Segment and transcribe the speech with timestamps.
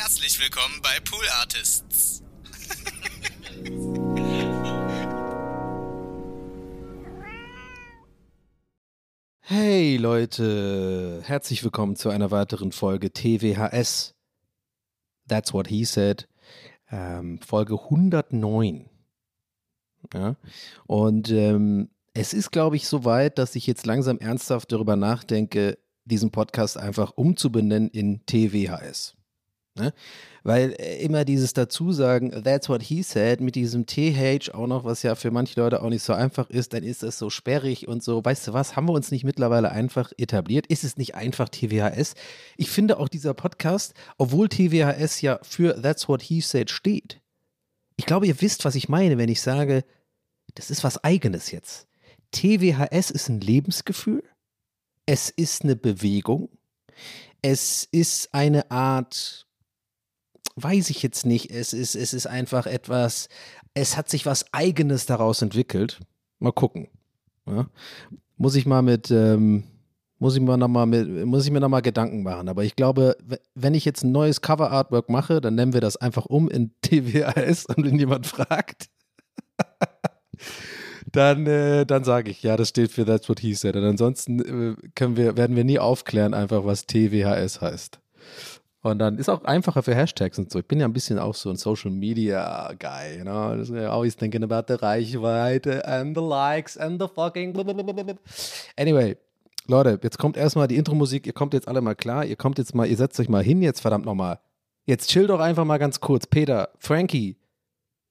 [0.00, 2.22] Herzlich willkommen bei Pool Artists.
[9.40, 14.14] Hey Leute, herzlich willkommen zu einer weiteren Folge TWHS.
[15.26, 16.28] That's what he said.
[16.92, 18.88] Ähm, Folge 109.
[20.14, 20.36] Ja?
[20.86, 25.76] Und ähm, es ist, glaube ich, so weit, dass ich jetzt langsam ernsthaft darüber nachdenke,
[26.04, 29.17] diesen Podcast einfach umzubenennen in TWHS.
[29.78, 29.92] Ne?
[30.42, 35.02] Weil äh, immer dieses Dazusagen, that's what he said, mit diesem TH auch noch, was
[35.02, 38.02] ja für manche Leute auch nicht so einfach ist, dann ist es so sperrig und
[38.02, 38.24] so.
[38.24, 40.66] Weißt du was, haben wir uns nicht mittlerweile einfach etabliert?
[40.66, 42.14] Ist es nicht einfach TWHS?
[42.56, 47.20] Ich finde auch dieser Podcast, obwohl TWHS ja für that's what he said steht.
[47.96, 49.84] Ich glaube, ihr wisst, was ich meine, wenn ich sage,
[50.54, 51.88] das ist was Eigenes jetzt.
[52.30, 54.22] TWHS ist ein Lebensgefühl.
[55.06, 56.48] Es ist eine Bewegung.
[57.42, 59.47] Es ist eine Art
[60.56, 61.50] weiß ich jetzt nicht.
[61.50, 63.28] Es ist, es ist einfach etwas,
[63.74, 66.00] es hat sich was Eigenes daraus entwickelt.
[66.38, 66.88] Mal gucken.
[67.46, 67.68] Ja.
[68.36, 69.64] Muss ich mal mit, ähm,
[70.18, 72.48] muss ich mir nochmal muss ich mir nochmal Gedanken machen.
[72.48, 73.16] Aber ich glaube,
[73.54, 77.66] wenn ich jetzt ein neues Cover-Artwork mache, dann nennen wir das einfach um in TWAS
[77.66, 78.88] und wenn jemand fragt,
[81.12, 83.76] dann, äh, dann sage ich, ja, das steht für That's What He Said.
[83.76, 88.00] Und ansonsten äh, können wir, werden wir nie aufklären, einfach was TWHS heißt.
[88.80, 90.60] Und dann ist auch einfacher für Hashtags und so.
[90.60, 93.88] Ich bin ja ein bisschen auch so ein Social Media Guy, you know.
[93.90, 97.56] Always thinking about the Reichweite and the likes and the fucking.
[98.76, 99.16] Anyway,
[99.66, 101.26] Leute, jetzt kommt erstmal die Intro-Musik.
[101.26, 102.24] Ihr kommt jetzt alle mal klar.
[102.24, 104.38] Ihr kommt jetzt mal, ihr setzt euch mal hin jetzt, verdammt nochmal.
[104.86, 106.26] Jetzt chill doch einfach mal ganz kurz.
[106.26, 107.36] Peter, Frankie.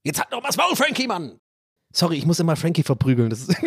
[0.03, 1.39] Jetzt hat noch was Maul, Frankie, Mann!
[1.91, 3.29] Sorry, ich muss immer Frankie verprügeln.
[3.29, 3.55] Das ist.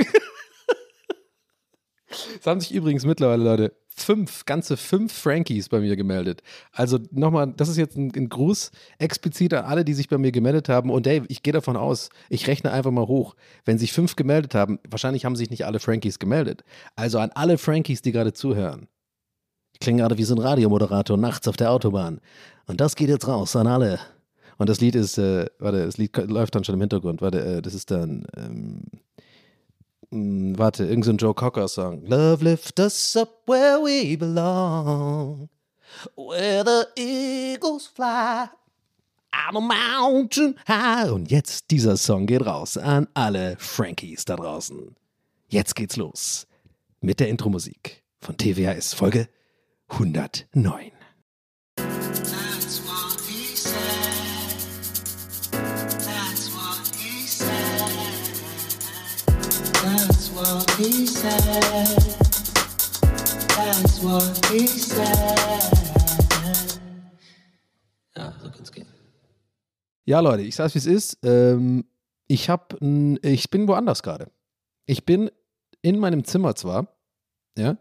[2.41, 6.43] Es haben sich übrigens mittlerweile, Leute, fünf, ganze fünf Frankies bei mir gemeldet.
[6.73, 10.33] Also nochmal, das ist jetzt ein, ein, Gruß explizit an alle, die sich bei mir
[10.33, 10.91] gemeldet haben.
[10.91, 13.35] Und Dave, ich gehe davon aus, ich rechne einfach mal hoch.
[13.65, 16.65] Wenn sich fünf gemeldet haben, wahrscheinlich haben sich nicht alle Frankies gemeldet.
[16.97, 18.89] Also an alle Frankies, die gerade zuhören.
[19.73, 22.21] Ich klinge gerade wie so ein Radiomoderator nachts auf der Autobahn.
[22.67, 23.99] Und das geht jetzt raus an alle.
[24.59, 27.23] Und das Lied ist, äh, warte, das Lied läuft dann schon im Hintergrund.
[27.23, 28.27] Warte, äh, das ist dann.
[28.37, 28.83] Ähm,
[30.11, 32.03] mh, hm, warte, irgendein so Joe Cocker-Song.
[32.07, 35.49] Love lift us up where we belong,
[36.17, 38.49] where the eagles fly.
[39.33, 41.11] I'm a mountain high.
[41.11, 44.97] Und jetzt dieser Song geht raus an alle Frankies da draußen.
[45.49, 46.47] Jetzt geht's los
[47.01, 49.29] mit der Intro-Musik von TWHS Folge
[49.89, 51.00] 109.
[60.81, 61.87] he said.
[63.49, 65.39] That's what he said.
[68.17, 68.87] Ja, so kann's gehen.
[70.07, 71.19] Ja, Leute, ich sag's wie es ist.
[71.23, 71.85] Ähm,
[72.29, 74.31] ich hab, ich bin woanders gerade.
[74.87, 75.31] Ich bin
[75.83, 76.89] in meinem Zimmer zwar,
[77.59, 77.77] ja,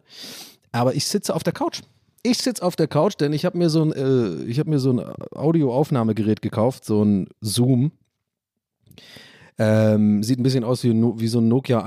[0.72, 1.82] aber ich sitze auf der Couch.
[2.22, 4.80] Ich sitze auf der Couch, denn ich habe mir so ein, äh, ich habe mir
[4.80, 5.00] so ein
[5.32, 7.94] Audioaufnahmegerät gekauft, so ein Zoom.
[9.58, 11.84] Ähm, sieht ein bisschen aus wie, wie so ein Nokia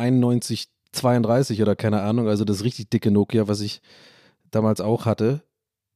[0.93, 3.81] 9132 oder keine Ahnung, also das richtig dicke Nokia, was ich
[4.51, 5.43] damals auch hatte.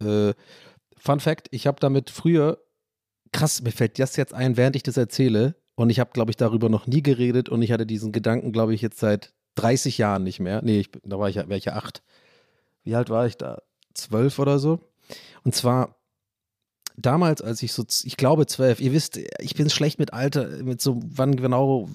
[0.02, 0.34] Äh,
[0.96, 2.58] Fun Fact: Ich habe damit früher,
[3.32, 6.36] krass, mir fällt das jetzt ein, während ich das erzähle, und ich habe, glaube ich,
[6.36, 10.24] darüber noch nie geredet und ich hatte diesen Gedanken, glaube ich, jetzt seit 30 Jahren
[10.24, 10.62] nicht mehr.
[10.62, 12.02] Nee, ich, da war ich, wäre ich ja acht.
[12.82, 13.62] Wie alt war ich da?
[13.94, 14.80] Zwölf oder so.
[15.44, 15.96] Und zwar
[16.96, 20.80] damals, als ich so, ich glaube zwölf, ihr wisst, ich bin schlecht mit Alter, mit
[20.80, 21.88] so, wann genau,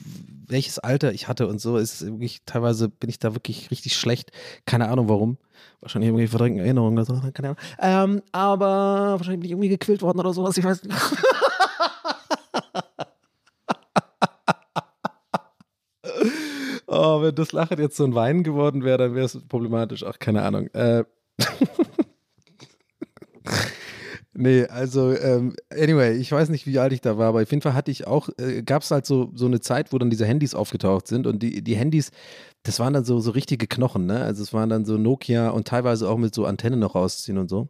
[0.51, 4.31] welches Alter ich hatte und so, ist wirklich, teilweise bin ich da wirklich richtig schlecht.
[4.65, 5.37] Keine Ahnung warum.
[5.79, 7.57] Wahrscheinlich irgendwie verdrängten Erinnerungen oder so, keine Ahnung.
[7.79, 10.95] Ähm, aber wahrscheinlich bin ich irgendwie gequält worden oder sowas, ich weiß nicht.
[16.87, 20.03] oh, wenn das Lachen jetzt so ein Wein geworden wäre, dann wäre es problematisch.
[20.03, 20.67] Ach, keine Ahnung.
[20.73, 21.03] Äh.
[24.43, 27.61] Nee, also, ähm, anyway, ich weiß nicht, wie alt ich da war, aber auf jeden
[27.61, 30.25] Fall hatte ich auch, äh, gab es halt so, so eine Zeit, wo dann diese
[30.25, 32.09] Handys aufgetaucht sind und die, die Handys,
[32.63, 34.19] das waren dann so, so richtige Knochen, ne?
[34.21, 37.49] Also es waren dann so Nokia und teilweise auch mit so Antennen noch rausziehen und
[37.51, 37.69] so.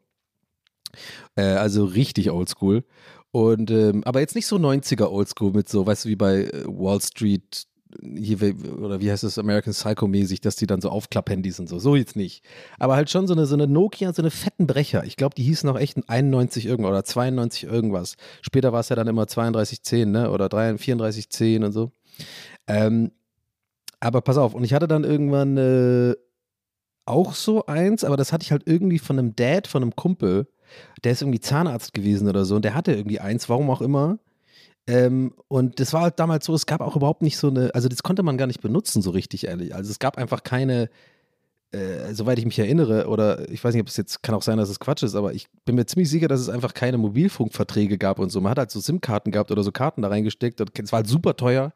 [1.36, 2.84] Äh, also richtig oldschool.
[3.32, 6.64] Und, ähm, aber jetzt nicht so 90er oldschool mit so, weißt du, wie bei äh,
[6.68, 7.68] Wall Street
[8.02, 8.38] hier,
[8.80, 11.80] oder wie heißt das, American Psycho-mäßig, dass die dann so Aufklapp-Handys und so.
[11.80, 12.44] So jetzt nicht.
[12.80, 15.04] Aber halt schon so eine, so eine Nokia, so eine fetten Brecher.
[15.04, 18.16] Ich glaube, die hießen auch echt 91 irgendwas oder 92 irgendwas.
[18.42, 20.32] Später war es ja dann immer 3210, ne?
[20.32, 21.92] Oder 3410 und so.
[22.68, 23.12] Ähm,
[24.00, 26.16] aber pass auf, und ich hatte dann irgendwann äh,
[27.06, 30.48] auch so eins, aber das hatte ich halt irgendwie von einem Dad, von einem Kumpel.
[31.04, 34.20] der ist irgendwie Zahnarzt gewesen oder so und der hatte irgendwie eins, warum auch immer.
[34.88, 37.88] Ähm, und das war halt damals so, es gab auch überhaupt nicht so eine, also
[37.88, 39.76] das konnte man gar nicht benutzen, so richtig ehrlich.
[39.76, 40.90] Also es gab einfach keine,
[41.72, 44.58] äh, soweit ich mich erinnere, oder ich weiß nicht, ob es jetzt, kann auch sein,
[44.58, 47.98] dass es Quatsch ist, aber ich bin mir ziemlich sicher, dass es einfach keine Mobilfunkverträge
[47.98, 48.42] gab und so.
[48.42, 51.08] Man hat halt so SIM-Karten gehabt oder so Karten da reingesteckt und es war halt
[51.08, 51.74] super teuer.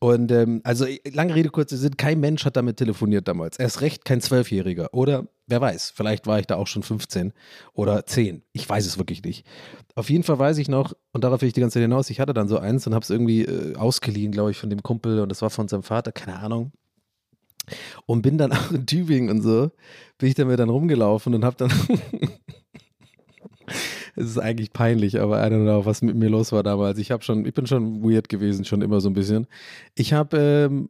[0.00, 3.58] Und ähm, also lange Rede, kurze Sinn, kein Mensch hat damit telefoniert damals.
[3.58, 4.92] Erst recht kein Zwölfjähriger.
[4.92, 7.32] Oder wer weiß, vielleicht war ich da auch schon 15
[7.74, 8.42] oder 10.
[8.52, 9.46] Ich weiß es wirklich nicht.
[9.94, 12.20] Auf jeden Fall weiß ich noch, und darauf will ich die ganze Zeit hinaus, ich
[12.20, 15.20] hatte dann so eins und habe es irgendwie äh, ausgeliehen, glaube ich, von dem Kumpel
[15.20, 16.72] und das war von seinem Vater, keine Ahnung.
[18.06, 19.70] Und bin dann auch in Tübingen und so,
[20.16, 21.70] bin ich damit dann rumgelaufen und habe dann
[24.16, 26.98] es ist eigentlich peinlich, aber I don't know, was mit mir los war damals.
[26.98, 29.46] Ich habe schon, ich bin schon weird gewesen, schon immer so ein bisschen.
[29.94, 30.88] Ich habe, ähm,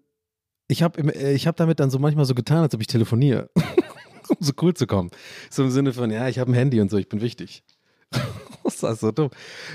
[0.68, 3.50] ich habe, äh, ich habe damit dann so manchmal so getan, als ob ich telefoniere,
[4.42, 5.10] so cool zu kommen.
[5.50, 7.62] So im Sinne von, ja, ich habe ein Handy und so, ich bin wichtig.
[8.64, 9.30] das ist so dumm.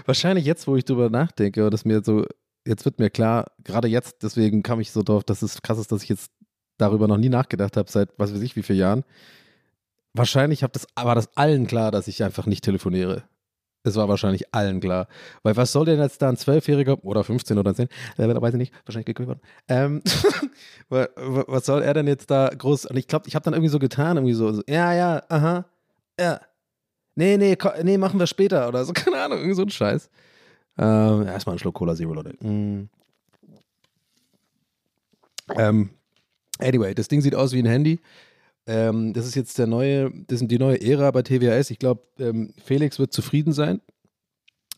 [0.05, 2.25] Wahrscheinlich jetzt, wo ich drüber nachdenke, dass mir so,
[2.65, 5.91] jetzt wird mir klar, gerade jetzt, deswegen kam ich so drauf, dass es krass ist,
[5.91, 6.31] dass ich jetzt
[6.77, 9.03] darüber noch nie nachgedacht habe, seit was weiß ich wie vielen Jahren.
[10.13, 13.23] Wahrscheinlich das, war das allen klar, dass ich einfach nicht telefoniere.
[13.87, 15.07] Es war wahrscheinlich allen klar.
[15.43, 17.87] Weil was soll denn jetzt da ein Zwölfjähriger oder 15 oder 10,
[18.17, 19.39] äh, weiß ich nicht, wahrscheinlich gekümmert.
[19.67, 20.01] Ähm,
[20.89, 22.85] was soll er denn jetzt da groß?
[22.85, 25.65] Und ich glaube, ich habe dann irgendwie so getan, irgendwie so, so, ja, ja, aha,
[26.19, 26.41] ja.
[27.15, 30.09] Nee, nee, nee, machen wir später oder so, keine Ahnung, irgendwie so ein Scheiß.
[30.77, 32.33] Ähm, erstmal einen Schluck Cola Zero, Leute.
[32.45, 32.89] Mm.
[35.55, 35.89] Ähm,
[36.59, 37.99] anyway, das Ding sieht aus wie ein Handy.
[38.67, 41.71] Ähm, das ist jetzt der neue, das ist die neue Ära bei TWS.
[41.71, 43.81] Ich glaube, ähm, Felix wird zufrieden sein,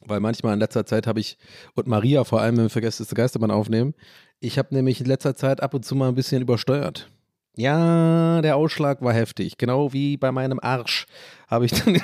[0.05, 1.37] weil manchmal in letzter Zeit habe ich,
[1.75, 3.95] und Maria vor allem, wenn wir vergessen, das Geistermann aufnehmen,
[4.39, 7.09] ich habe nämlich in letzter Zeit ab und zu mal ein bisschen übersteuert.
[7.57, 9.57] Ja, der Ausschlag war heftig.
[9.57, 11.07] Genau wie bei meinem Arsch
[11.47, 11.99] habe ich dann.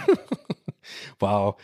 [1.19, 1.55] wow.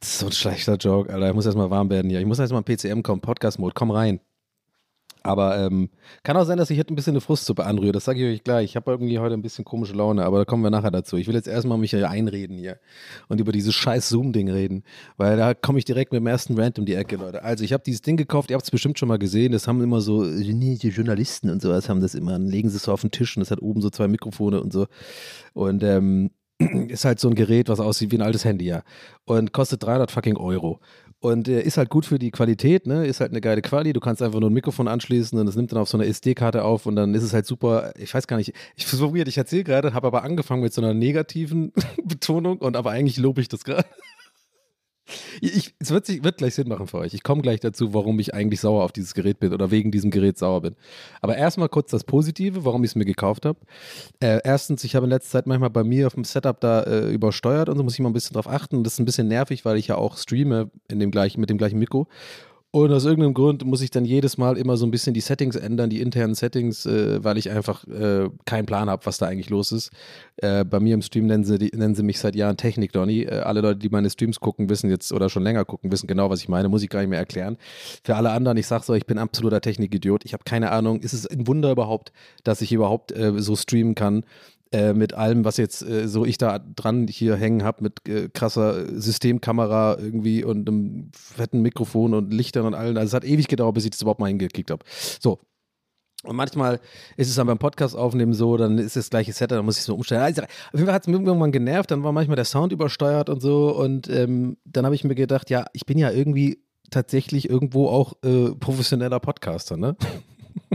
[0.00, 1.28] Das ist so ein schlechter Joke, Alter.
[1.28, 2.20] Ich muss erstmal warm werden hier.
[2.20, 3.74] Ich muss erstmal PCM kommen, Podcast-Mode.
[3.74, 4.20] Komm rein.
[5.22, 5.90] Aber ähm,
[6.22, 7.92] kann auch sein, dass ich heute ein bisschen eine Frustsuppe anrühre.
[7.92, 8.64] Das sage ich euch gleich.
[8.70, 11.16] Ich habe irgendwie heute ein bisschen komische Laune, aber da kommen wir nachher dazu.
[11.16, 12.78] Ich will jetzt erstmal mich hier einreden hier
[13.28, 14.84] und über dieses scheiß Zoom-Ding reden,
[15.16, 17.42] weil da komme ich direkt mit dem ersten Rant um die Ecke, Leute.
[17.42, 19.52] Also ich habe dieses Ding gekauft, ihr habt es bestimmt schon mal gesehen.
[19.52, 22.32] Das haben immer so die Journalisten und sowas haben das immer.
[22.32, 24.60] Dann legen sie es so auf den Tisch und es hat oben so zwei Mikrofone
[24.60, 24.86] und so.
[25.52, 26.30] Und ähm,
[26.88, 28.82] ist halt so ein Gerät, was aussieht wie ein altes Handy, ja.
[29.24, 30.80] Und kostet 300 fucking Euro.
[31.20, 33.06] Und äh, ist halt gut für die Qualität, ne?
[33.06, 33.92] Ist halt eine geile Quali.
[33.92, 36.64] Du kannst einfach nur ein Mikrofon anschließen und es nimmt dann auf so einer SD-Karte
[36.64, 37.92] auf und dann ist es halt super.
[37.98, 40.94] Ich weiß gar nicht, ich versuche ich erzähle gerade, habe aber angefangen mit so einer
[40.94, 41.72] negativen
[42.04, 43.84] Betonung und aber eigentlich lobe ich das gerade.
[45.40, 47.14] Ich, es wird, wird gleich Sinn machen für euch.
[47.14, 50.10] Ich komme gleich dazu, warum ich eigentlich sauer auf dieses Gerät bin oder wegen diesem
[50.10, 50.76] Gerät sauer bin.
[51.20, 53.58] Aber erstmal kurz das Positive, warum ich es mir gekauft habe.
[54.20, 57.12] Äh, erstens, ich habe in letzter Zeit manchmal bei mir auf dem Setup da äh,
[57.12, 58.84] übersteuert und so muss ich mal ein bisschen drauf achten.
[58.84, 61.58] Das ist ein bisschen nervig, weil ich ja auch streame in dem gleichen, mit dem
[61.58, 62.08] gleichen Mikro.
[62.72, 65.56] Und aus irgendeinem Grund muss ich dann jedes Mal immer so ein bisschen die Settings
[65.56, 69.50] ändern, die internen Settings, äh, weil ich einfach äh, keinen Plan habe, was da eigentlich
[69.50, 69.90] los ist.
[70.36, 73.22] Äh, bei mir im Stream nennen sie, die, nennen sie mich seit Jahren Technik Donny.
[73.22, 76.30] Äh, alle Leute, die meine Streams gucken, wissen jetzt oder schon länger gucken, wissen genau,
[76.30, 76.68] was ich meine.
[76.68, 77.56] Muss ich gar nicht mehr erklären.
[78.04, 80.24] Für alle anderen, ich sage so, ich bin absoluter Technikidiot.
[80.24, 81.00] Ich habe keine Ahnung.
[81.00, 82.12] Ist es ein Wunder überhaupt,
[82.44, 84.24] dass ich überhaupt äh, so streamen kann?
[84.72, 88.28] Äh, mit allem, was jetzt äh, so ich da dran hier hängen habe, mit äh,
[88.28, 92.96] krasser Systemkamera irgendwie und einem fetten Mikrofon und Lichtern und allem.
[92.96, 94.84] Also es hat ewig gedauert, bis ich das überhaupt mal hingekickt habe.
[95.20, 95.40] So.
[96.22, 96.80] Und manchmal
[97.16, 99.84] ist es dann beim Podcast aufnehmen so, dann ist das gleiche Setup, dann muss ich
[99.84, 100.20] so umstellen.
[100.22, 103.28] Also, auf jeden Fall hat es mir irgendwann genervt, dann war manchmal der Sound übersteuert
[103.28, 103.74] und so.
[103.74, 108.12] Und ähm, dann habe ich mir gedacht, ja, ich bin ja irgendwie tatsächlich irgendwo auch
[108.22, 109.96] äh, professioneller Podcaster, ne?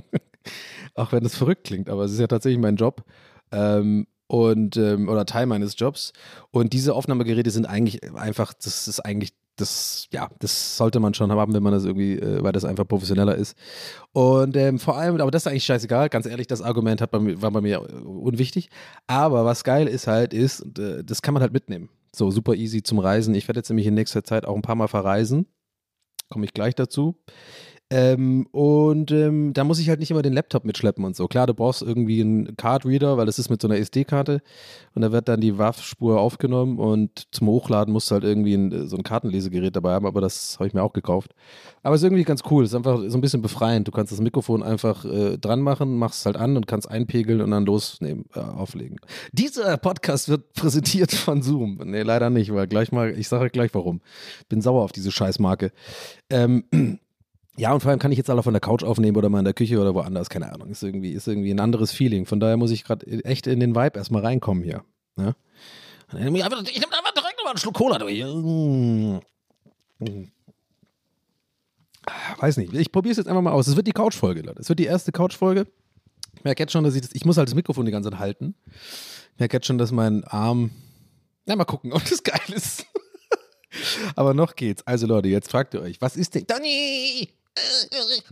[0.95, 3.05] auch wenn das verrückt klingt, aber es ist ja tatsächlich mein Job.
[3.51, 6.13] Ähm, und ähm, oder Teil meines Jobs.
[6.51, 11.31] Und diese Aufnahmegeräte sind eigentlich einfach, das ist eigentlich das, ja, das sollte man schon
[11.31, 13.57] haben, wenn man das irgendwie, äh, weil das einfach professioneller ist.
[14.11, 17.19] Und ähm, vor allem, aber das ist eigentlich scheißegal, ganz ehrlich, das Argument hat bei
[17.19, 18.69] mir, war bei mir unwichtig.
[19.07, 21.89] Aber was geil ist halt, ist, äh, das kann man halt mitnehmen.
[22.13, 23.35] So super easy zum Reisen.
[23.35, 25.47] Ich werde jetzt nämlich in nächster Zeit auch ein paar Mal verreisen.
[26.29, 27.15] Komme ich gleich dazu.
[27.91, 31.27] Ähm, und ähm, da muss ich halt nicht immer den Laptop mitschleppen und so.
[31.27, 34.41] Klar, du brauchst irgendwie einen Card-Reader, weil das ist mit so einer SD-Karte
[34.95, 38.87] und da wird dann die WAV-Spur aufgenommen und zum Hochladen musst du halt irgendwie ein,
[38.87, 41.35] so ein Kartenlesegerät dabei haben, aber das habe ich mir auch gekauft.
[41.83, 43.87] Aber es ist irgendwie ganz cool, es ist einfach so ein bisschen befreiend.
[43.87, 47.39] Du kannst das Mikrofon einfach äh, dran machen, machst es halt an und kannst einpegeln
[47.39, 48.97] und dann losnehmen, äh, auflegen.
[49.31, 51.79] Dieser Podcast wird präsentiert von Zoom.
[51.85, 54.01] Nee, leider nicht, weil gleich mal, ich sage gleich warum.
[54.49, 55.71] Bin sauer auf diese Scheißmarke.
[56.31, 56.63] Ähm,
[57.57, 59.45] ja, und vor allem kann ich jetzt alle von der Couch aufnehmen oder mal in
[59.45, 60.69] der Küche oder woanders, keine Ahnung.
[60.69, 62.25] Ist irgendwie, ist irgendwie ein anderes Feeling.
[62.25, 64.83] Von daher muss ich gerade echt in den Vibe erstmal reinkommen hier.
[65.15, 65.35] Ne?
[66.09, 68.23] Ich nehme einfach direkt mal einen Schluck Cola durch.
[68.23, 69.17] Mm.
[72.39, 73.67] Weiß nicht, ich probiere es jetzt einfach mal aus.
[73.67, 74.59] Es wird die Couch-Folge, Leute.
[74.61, 75.67] Es wird die erste Couch-Folge.
[76.35, 78.19] Ich merke jetzt schon, dass ich das, ich muss halt das Mikrofon die ganze Zeit
[78.19, 78.55] halten.
[79.33, 80.71] Ich merke jetzt schon, dass mein Arm,
[81.45, 82.85] na mal gucken, ob das geil ist.
[84.15, 84.85] Aber noch geht's.
[84.85, 87.29] Also Leute, jetzt fragt ihr euch, was ist denn, Donny!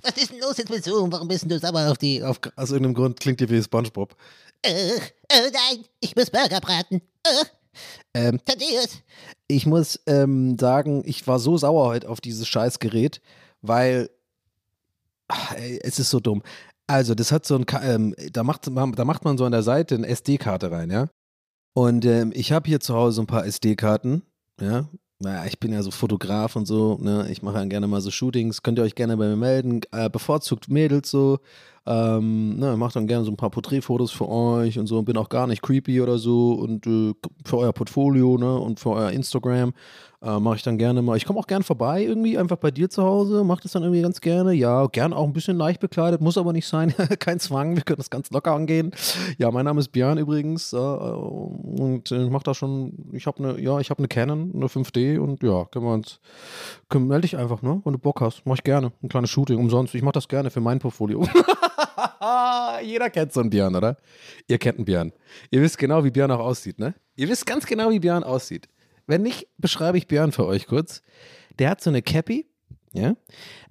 [0.02, 1.12] Was ist denn los jetzt mit Zoom?
[1.12, 2.22] Warum bist du sauer auf die...
[2.24, 4.16] auf, aus irgendeinem Grund klingt ihr wie Spongebob.
[4.62, 5.00] Äh, äh,
[5.52, 7.02] nein, ich muss Burger braten.
[7.24, 7.46] Äh,
[8.14, 9.00] Ähm, Thaddeus,
[9.48, 13.20] ich muss ähm, sagen, ich war so sauer heute auf dieses Scheißgerät,
[13.64, 14.12] weil
[15.28, 16.44] ach, ey, es ist so dumm.
[16.86, 19.64] Also, das hat so ein, ähm, da macht, man- da macht man so an der
[19.64, 21.10] Seite eine SD-Karte rein, ja.
[21.74, 24.22] Und ähm, ich habe hier zu Hause ein paar SD-Karten,
[24.62, 24.88] ja.
[25.24, 27.28] Naja, ich bin ja so Fotograf und so, ne?
[27.32, 28.62] Ich mache ja gerne mal so Shootings.
[28.62, 29.80] Könnt ihr euch gerne bei mir melden.
[29.94, 31.40] Äh, bevorzugt Mädels so.
[31.86, 35.02] Ähm, ne, macht dann gerne so ein paar Porträtfotos für euch und so.
[35.02, 36.54] Bin auch gar nicht creepy oder so.
[36.54, 37.14] Und äh,
[37.46, 38.54] für euer Portfolio, ne?
[38.58, 39.74] Und für euer Instagram
[40.24, 41.18] äh, mache ich dann gerne mal.
[41.18, 43.44] Ich komme auch gern vorbei irgendwie, einfach bei dir zu Hause.
[43.44, 44.54] Mach das dann irgendwie ganz gerne.
[44.54, 46.94] Ja, gern auch ein bisschen leicht bekleidet, muss aber nicht sein.
[47.20, 48.92] Kein Zwang, wir können das ganz locker angehen.
[49.38, 50.72] Ja, mein Name ist Björn übrigens.
[50.72, 54.68] Äh, und ich mache da schon, ich habe eine, ja, ich habe eine Canon, eine
[54.68, 56.20] 5D und ja, können wir uns,
[56.90, 57.82] können, melde dich einfach, ne?
[57.84, 58.44] Wenn du Bock hast.
[58.46, 58.94] Mach ich gerne.
[59.02, 59.94] Ein kleines Shooting umsonst.
[59.94, 61.28] Ich mache das gerne für mein Portfolio.
[62.84, 63.98] Jeder kennt so einen Björn, oder?
[64.48, 65.12] Ihr kennt einen Björn.
[65.52, 66.94] Ihr wisst genau, wie Björn auch aussieht, ne?
[67.16, 68.68] Ihr wisst ganz genau, wie Björn aussieht.
[69.08, 71.02] Wenn nicht, beschreibe ich Björn für euch kurz.
[71.60, 72.48] Der hat so eine Cappy,
[72.94, 73.16] ja,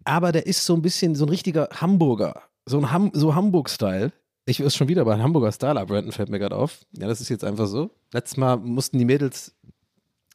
[0.05, 4.13] aber der ist so ein bisschen so ein richtiger Hamburger, so ein Ham so Hamburg-Style.
[4.45, 6.81] Ich ist schon wieder bei einem Hamburger Style abbranden, fällt mir gerade auf.
[6.97, 7.91] Ja, das ist jetzt einfach so.
[8.13, 9.55] Letztes Mal mussten die Mädels,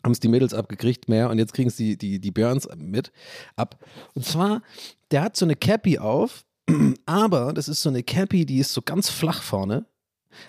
[0.03, 3.11] haben es die Mädels abgekriegt mehr und jetzt kriegen es die, die, die Björns mit
[3.57, 3.83] ab.
[4.13, 4.61] Und zwar,
[5.11, 6.45] der hat so eine Cappy auf,
[7.05, 9.85] aber das ist so eine Cappy, die ist so ganz flach vorne.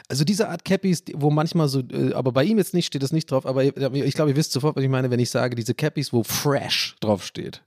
[0.09, 3.13] Also diese Art Cappies, wo manchmal so, äh, aber bei ihm jetzt nicht, steht das
[3.13, 5.55] nicht drauf, aber ich, ich glaube, ihr wisst sofort, was ich meine, wenn ich sage,
[5.55, 7.63] diese Cappies, wo fresh drauf steht.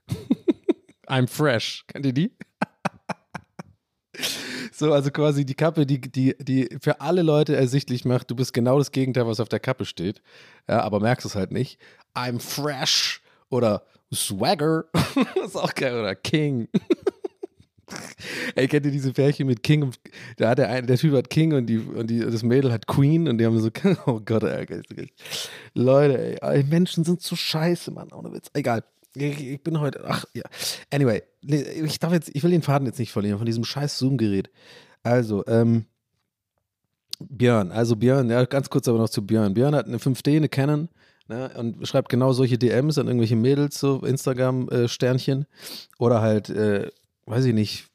[1.08, 1.84] I'm fresh.
[1.88, 2.32] Kennt ihr die?
[4.72, 8.52] so, also quasi die Kappe, die, die, die für alle Leute ersichtlich macht, du bist
[8.52, 10.22] genau das Gegenteil, was auf der Kappe steht.
[10.68, 11.78] Ja, aber merkst es halt nicht.
[12.14, 14.84] I'm fresh oder Swagger.
[15.44, 15.98] ist auch geil.
[15.98, 16.68] Oder King.
[18.54, 19.82] Ey, kennt ihr diese Pärchen mit King?
[19.82, 19.98] Und,
[20.36, 22.86] da hat der, eine, der Typ hat King und, die, und die, das Mädel hat
[22.86, 23.70] Queen und die haben so,
[24.06, 24.66] oh Gott, ey,
[25.74, 28.48] Leute, ey, Menschen sind so scheiße, Mann, ohne Witz.
[28.52, 28.84] Egal.
[29.14, 30.44] Ich, ich bin heute, ach ja.
[30.90, 34.50] Anyway, ich darf jetzt, ich will den Faden jetzt nicht verlieren von diesem scheiß Zoom-Gerät.
[35.02, 35.84] Also, ähm,
[37.28, 39.54] Björn, also Björn, ja, ganz kurz aber noch zu Björn.
[39.54, 40.88] Björn hat eine 5D, eine Canon,
[41.28, 45.46] ne, und schreibt genau solche DMs an irgendwelche Mädels, so Instagram-Sternchen.
[45.98, 46.90] Oder halt, äh,
[47.26, 47.88] weiß ich nicht,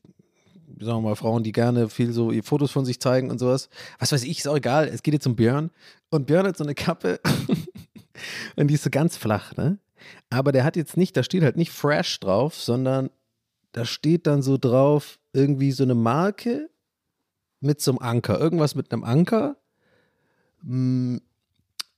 [0.79, 3.69] sagen wir mal, Frauen, die gerne viel so ihr Fotos von sich zeigen und sowas.
[3.99, 4.87] Was weiß ich, ist auch egal.
[4.87, 5.71] Es geht jetzt um Björn.
[6.09, 7.19] Und Björn hat so eine Kappe
[8.55, 9.79] und die ist so ganz flach, ne?
[10.29, 13.09] Aber der hat jetzt nicht, da steht halt nicht fresh drauf, sondern
[13.71, 16.69] da steht dann so drauf irgendwie so eine Marke
[17.59, 18.39] mit so einem Anker.
[18.39, 19.57] Irgendwas mit einem Anker.
[20.61, 21.17] Mm,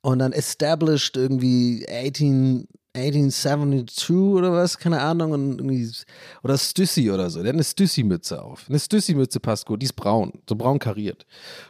[0.02, 2.68] Und dann established irgendwie 18,
[3.00, 5.32] 1872 oder was, keine Ahnung.
[5.32, 5.92] Und irgendwie,
[6.44, 7.40] oder Stüssi oder so.
[7.42, 8.66] Der hat eine Stüssi-Mütze auf.
[8.70, 9.82] Eine Stüssi-Mütze passt gut.
[9.82, 11.26] Die ist braun, so braun kariert.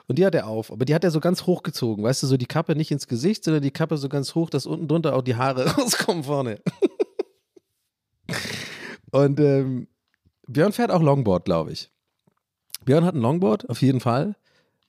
[0.07, 0.71] Und die hat er auf.
[0.71, 2.03] Aber die hat er so ganz hochgezogen.
[2.03, 4.65] Weißt du, so die Kappe nicht ins Gesicht, sondern die Kappe so ganz hoch, dass
[4.65, 6.59] unten drunter auch die Haare rauskommen vorne.
[9.11, 9.87] Und ähm,
[10.47, 11.89] Björn fährt auch Longboard, glaube ich.
[12.85, 14.35] Björn hat ein Longboard, auf jeden Fall.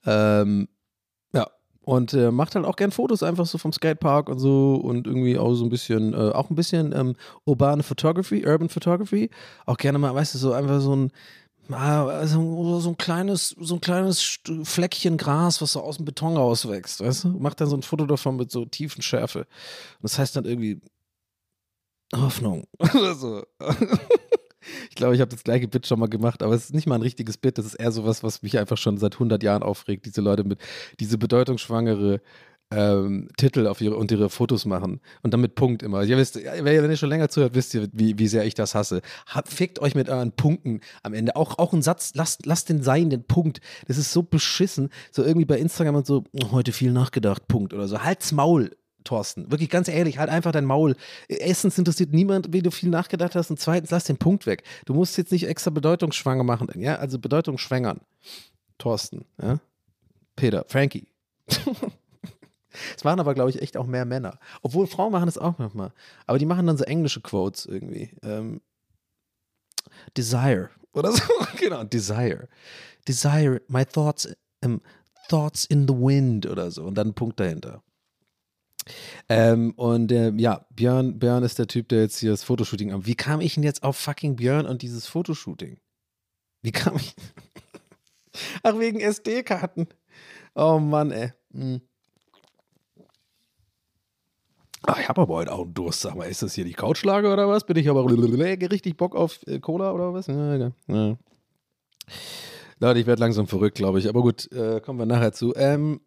[0.06, 0.68] Ähm,
[1.90, 5.37] und äh, macht halt auch gern Fotos einfach so vom Skatepark und so und irgendwie
[5.37, 9.28] auch so ein bisschen, äh, auch ein bisschen ähm, urbane Photography, Urban Photography.
[9.66, 11.11] Auch gerne mal, weißt du, so einfach so ein,
[11.73, 16.37] ah, so, so ein kleines, so ein kleines Fleckchen Gras, was so aus dem Beton
[16.37, 17.28] rauswächst, weißt du?
[17.30, 19.40] Macht dann so ein Foto davon mit so tiefen Schärfe.
[19.40, 20.80] Und das heißt dann irgendwie
[22.14, 23.42] Hoffnung oder so.
[24.88, 26.97] Ich glaube, ich habe das gleiche Bit schon mal gemacht, aber es ist nicht mal
[26.97, 27.59] ein richtiges Bit.
[27.59, 30.07] Das ist eher sowas, was mich einfach schon seit 100 Jahren aufregt.
[30.07, 30.61] Diese Leute mit
[30.99, 32.21] diese bedeutungsschwangere
[32.73, 36.05] ähm, Titel auf ihre und ihre Fotos machen und dann mit Punkt immer.
[36.05, 39.02] Ihr wisst, wenn ihr schon länger zuhört, wisst ihr, wie, wie sehr ich das hasse.
[39.26, 41.37] Hab, fickt euch mit euren Punkten am Ende.
[41.37, 43.61] Auch, auch ein Satz, lasst, lasst den sein, den Punkt.
[43.88, 44.90] Das ist so beschissen.
[45.11, 48.02] So irgendwie bei Instagram und so, "Oh, heute viel nachgedacht, Punkt oder so.
[48.02, 48.71] Halt's Maul.
[49.04, 50.97] Thorsten, wirklich ganz ehrlich, halt einfach dein Maul.
[51.28, 54.62] Erstens interessiert niemand, wie du viel nachgedacht hast und zweitens lass den Punkt weg.
[54.85, 58.00] Du musst jetzt nicht extra bedeutungsschwanger machen, ja, also bedeutungsschwängern.
[58.78, 59.59] Thorsten, ja.
[60.37, 61.07] Peter, Frankie.
[62.97, 64.38] Es waren aber, glaube ich, echt auch mehr Männer.
[64.62, 65.92] Obwohl Frauen machen das auch manchmal.
[66.26, 68.11] Aber die machen dann so englische Quotes irgendwie.
[68.23, 68.61] Ähm,
[70.16, 70.71] Desire.
[70.92, 71.23] Oder so.
[71.59, 72.49] genau, Desire.
[73.07, 74.28] Desire, my thoughts,
[74.62, 74.80] ähm,
[75.28, 76.85] thoughts in the wind oder so.
[76.85, 77.83] Und dann ein Punkt dahinter.
[79.28, 83.06] Ähm, und äh, ja, Björn, Björn ist der Typ, der jetzt hier das Fotoshooting am.
[83.06, 85.78] Wie kam ich denn jetzt auf fucking Björn und dieses Fotoshooting?
[86.62, 87.14] Wie kam ich?
[88.62, 89.88] Ach, wegen SD-Karten.
[90.54, 91.32] Oh Mann, ey.
[91.52, 91.80] Hm.
[94.87, 96.00] Ach, ich habe aber heute auch einen Durst.
[96.00, 97.64] Sag mal, ist das hier die Couchlage oder was?
[97.64, 100.26] Bin ich aber richtig Bock auf äh, Cola oder was?
[100.26, 100.72] Ja, ja.
[100.88, 101.16] ja.
[102.78, 104.08] Leute, ich werde langsam verrückt, glaube ich.
[104.08, 105.54] Aber gut, äh, kommen wir nachher zu.
[105.54, 106.00] Ähm,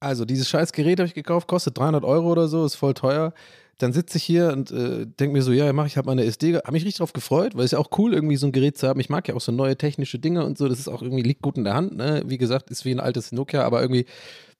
[0.00, 3.32] also, dieses scheiß Gerät habe ich gekauft, kostet 300 Euro oder so, ist voll teuer.
[3.78, 6.56] Dann sitze ich hier und äh, denke mir so, ja, mach ich habe meine SD,
[6.56, 8.88] habe mich richtig drauf gefreut, weil es ja auch cool, irgendwie so ein Gerät zu
[8.88, 9.00] haben.
[9.00, 11.42] Ich mag ja auch so neue technische Dinge und so, das ist auch irgendwie, liegt
[11.42, 12.22] gut in der Hand, ne?
[12.26, 14.06] Wie gesagt, ist wie ein altes Nokia, aber irgendwie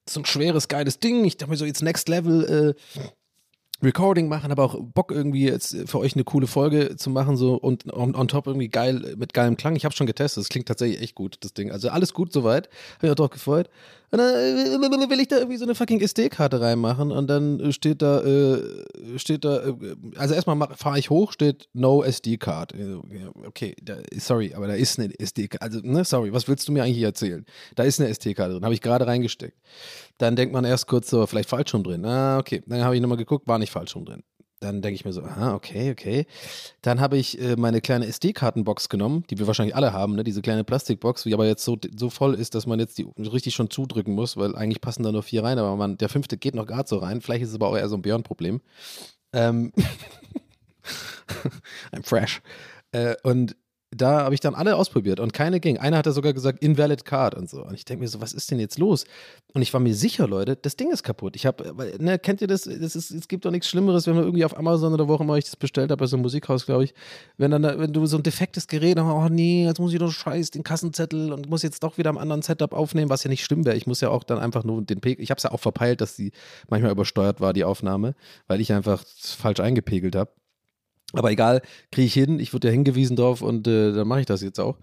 [0.07, 1.25] so ein schweres, geiles Ding.
[1.25, 3.03] Ich dachte mir so, jetzt Next Level, äh,
[3.83, 7.55] Recording machen, aber auch Bock irgendwie jetzt für euch eine coole Folge zu machen so
[7.55, 9.75] und on, on top irgendwie geil mit geilem Klang.
[9.75, 11.71] Ich habe schon getestet, es klingt tatsächlich echt gut das Ding.
[11.71, 13.69] Also alles gut soweit, habe mich auch drauf gefreut.
[14.09, 18.01] Und dann äh, will ich da irgendwie so eine fucking SD-Karte reinmachen und dann steht
[18.01, 18.61] da, äh,
[19.17, 22.73] steht da, äh, also erstmal fahre ich hoch, steht No SD-Card.
[23.45, 25.61] Okay, da, sorry, aber da ist eine SD-Karte.
[25.61, 27.45] Also, ne, sorry, was willst du mir eigentlich erzählen?
[27.75, 29.57] Da ist eine SD-Karte drin, habe ich gerade reingesteckt.
[30.17, 32.05] Dann denkt man erst kurz so, vielleicht falsch rum drin.
[32.05, 32.63] Ah, okay.
[32.65, 34.23] Dann habe ich nochmal geguckt, war nicht falsch rum drin.
[34.59, 36.25] Dann denke ich mir so, aha, okay, okay.
[36.81, 40.23] Dann habe ich äh, meine kleine SD-Kartenbox genommen, die wir wahrscheinlich alle haben, ne?
[40.23, 43.53] diese kleine Plastikbox, die aber jetzt so, so voll ist, dass man jetzt die richtig
[43.53, 46.55] schon zudrücken muss, weil eigentlich passen da nur vier rein, aber man, der fünfte geht
[46.55, 47.21] noch gerade so rein.
[47.21, 48.61] Vielleicht ist es aber auch eher so ein Björn-Problem.
[49.33, 49.73] Ähm
[51.91, 52.41] I'm fresh.
[52.91, 53.55] Äh, und
[53.97, 55.77] da habe ich dann alle ausprobiert und keine ging.
[55.77, 57.63] Einer hat da sogar gesagt, invalid card und so.
[57.63, 59.05] Und ich denke mir so, was ist denn jetzt los?
[59.53, 61.35] Und ich war mir sicher, Leute, das Ding ist kaputt.
[61.35, 62.61] Ich habe, ne, kennt ihr das?
[62.63, 65.21] das ist, es gibt doch nichts Schlimmeres, wenn man irgendwie auf Amazon oder wo auch
[65.21, 66.93] immer ich das bestellt habe, bei so einem Musikhaus, glaube ich,
[67.37, 70.11] wenn dann, wenn du so ein defektes Gerät hast, oh nee, jetzt muss ich doch
[70.11, 73.43] scheiß den Kassenzettel und muss jetzt doch wieder am anderen Setup aufnehmen, was ja nicht
[73.43, 73.75] schlimm wäre.
[73.75, 76.01] Ich muss ja auch dann einfach nur den Pegel, ich habe es ja auch verpeilt,
[76.01, 76.31] dass sie
[76.69, 78.15] manchmal übersteuert war, die Aufnahme,
[78.47, 80.31] weil ich einfach falsch eingepegelt habe.
[81.13, 81.61] Aber egal,
[81.91, 82.39] kriege ich hin.
[82.39, 84.77] Ich wurde ja hingewiesen drauf und äh, dann mache ich das jetzt auch.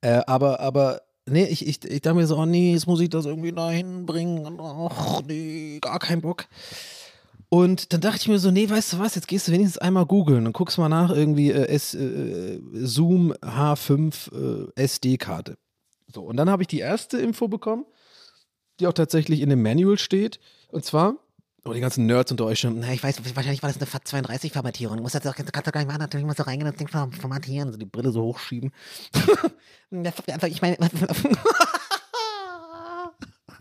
[0.00, 3.10] Äh, aber, aber, nee, ich, ich, ich dachte mir so, oh nee, jetzt muss ich
[3.10, 4.58] das irgendwie da hinbringen.
[4.60, 6.46] Ach nee, gar kein Bock.
[7.50, 10.04] Und dann dachte ich mir so, nee, weißt du was, jetzt gehst du wenigstens einmal
[10.04, 15.56] googeln und guckst mal nach irgendwie äh, S, äh, Zoom H5 äh, SD-Karte.
[16.12, 17.86] So, und dann habe ich die erste Info bekommen,
[18.80, 20.40] die auch tatsächlich in dem Manual steht.
[20.70, 21.16] Und zwar
[21.64, 22.78] Oh, die ganzen Nerds unter euch schon.
[22.80, 24.96] Na, ich weiß, wahrscheinlich war das eine FAT32-Formatierung.
[24.96, 26.88] Du musst das, kannst du gar nicht machen, natürlich musst du reingehen und das Ding
[26.88, 28.70] formatieren, so die Brille so hochschieben.
[29.90, 30.92] ich meine, ich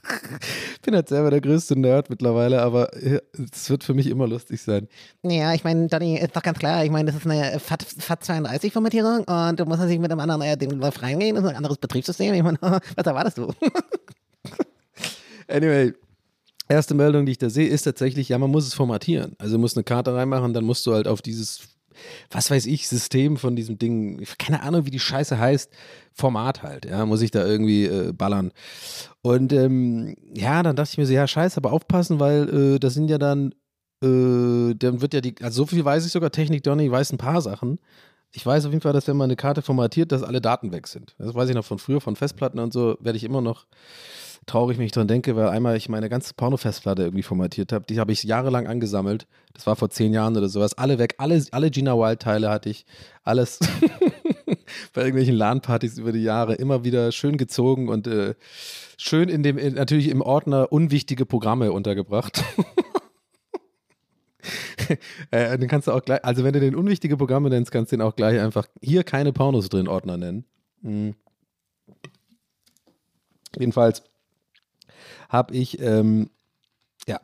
[0.81, 4.88] bin halt selber der größte Nerd mittlerweile, aber es wird für mich immer lustig sein.
[5.23, 9.60] Ja, ich meine, Donny, ist doch ganz klar, ich meine, das ist eine FAT32-Formatierung und
[9.60, 12.33] du musst natürlich mit einem anderen äh, Ding drauf reingehen, das ist ein anderes Betriebssystem.
[12.33, 13.51] Ich meine, was erwartest du?
[15.47, 15.93] anyway,
[16.67, 19.36] erste Meldung, die ich da sehe, ist tatsächlich, ja, man muss es formatieren.
[19.38, 21.62] Also du musst eine Karte reinmachen, dann musst du halt auf dieses,
[22.30, 25.71] was weiß ich, System von diesem Ding, keine Ahnung, wie die Scheiße heißt,
[26.13, 28.51] Format halt, ja, muss ich da irgendwie äh, ballern.
[29.21, 32.93] Und ähm, ja, dann dachte ich mir so, ja, scheiße, aber aufpassen, weil äh, das
[32.93, 33.53] sind ja dann,
[34.03, 37.17] äh, dann wird ja die, also so viel weiß ich sogar, Technik Donny weiß ein
[37.17, 37.80] paar Sachen.
[38.34, 40.88] Ich weiß auf jeden Fall, dass wenn man eine Karte formatiert, dass alle Daten weg
[40.88, 41.15] sind.
[41.17, 43.65] Das weiß ich noch von früher, von Festplatten und so, werde ich immer noch
[44.47, 47.86] traurig, wenn ich dran denke, weil einmal ich meine ganze Porno-Festplatte irgendwie formatiert habe.
[47.88, 49.27] Die habe ich jahrelang angesammelt.
[49.53, 50.77] Das war vor zehn Jahren oder sowas.
[50.77, 51.15] Alle weg.
[51.19, 52.86] Alle, alle Gina Wild-Teile hatte ich.
[53.23, 53.60] Alles
[54.93, 58.36] bei irgendwelchen LAN-Partys über die Jahre immer wieder schön gezogen und äh,
[58.97, 62.43] schön in dem, in, natürlich im Ordner unwichtige Programme untergebracht.
[65.31, 67.97] äh, den kannst du auch gleich, also wenn du den unwichtige Programme nennst, kannst du
[67.97, 70.45] den auch gleich einfach hier keine Pornos drin Ordner nennen.
[70.81, 71.15] Mhm.
[73.57, 74.03] Jedenfalls
[75.29, 76.29] habe ich, ähm,
[77.07, 77.19] ja,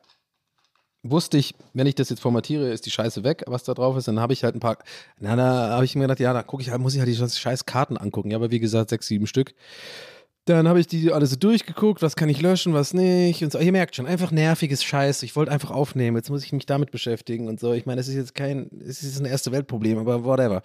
[1.04, 4.08] wusste ich, wenn ich das jetzt formatiere, ist die Scheiße weg, was da drauf ist.
[4.08, 4.78] Dann habe ich halt ein paar,
[5.20, 7.16] na, da habe ich mir gedacht, ja, da gucke ich halt, muss ich halt die
[7.16, 8.32] scheiß Karten angucken.
[8.32, 9.54] Ja, aber wie gesagt, sechs, sieben Stück.
[10.46, 13.60] Dann habe ich die alles so durchgeguckt, was kann ich löschen, was nicht und so.
[13.60, 15.24] Ihr merkt schon, einfach nerviges Scheiß.
[15.24, 17.72] Ich wollte einfach aufnehmen, jetzt muss ich mich damit beschäftigen und so.
[17.72, 20.62] Ich meine, es ist jetzt kein, es ist ein erste Weltproblem, aber whatever.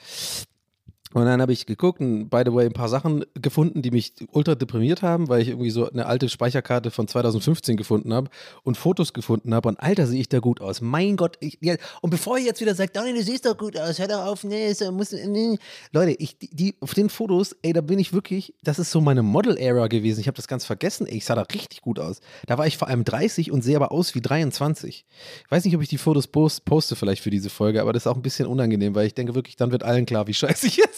[1.14, 4.12] Und dann habe ich geguckt und by the way ein paar Sachen gefunden, die mich
[4.30, 8.30] ultra deprimiert haben, weil ich irgendwie so eine alte Speicherkarte von 2015 gefunden habe
[8.62, 9.68] und Fotos gefunden habe.
[9.68, 10.80] Und Alter, sehe ich da gut aus.
[10.80, 11.36] Mein Gott.
[11.40, 14.08] Ich, ja, und bevor ihr jetzt wieder sagt, Donny, du siehst doch gut aus, hör
[14.08, 15.58] doch auf, nee, so, muss, nee.
[15.92, 19.22] Leute, ich, die, auf den Fotos, ey, da bin ich wirklich, das ist so meine
[19.22, 20.20] Model-Era gewesen.
[20.20, 22.20] Ich habe das ganz vergessen, ey, ich sah da richtig gut aus.
[22.46, 25.06] Da war ich vor allem 30 und sehe aber aus wie 23.
[25.44, 28.02] Ich weiß nicht, ob ich die Fotos post, poste vielleicht für diese Folge, aber das
[28.02, 30.66] ist auch ein bisschen unangenehm, weil ich denke wirklich, dann wird allen klar, wie scheiße
[30.66, 30.97] ich jetzt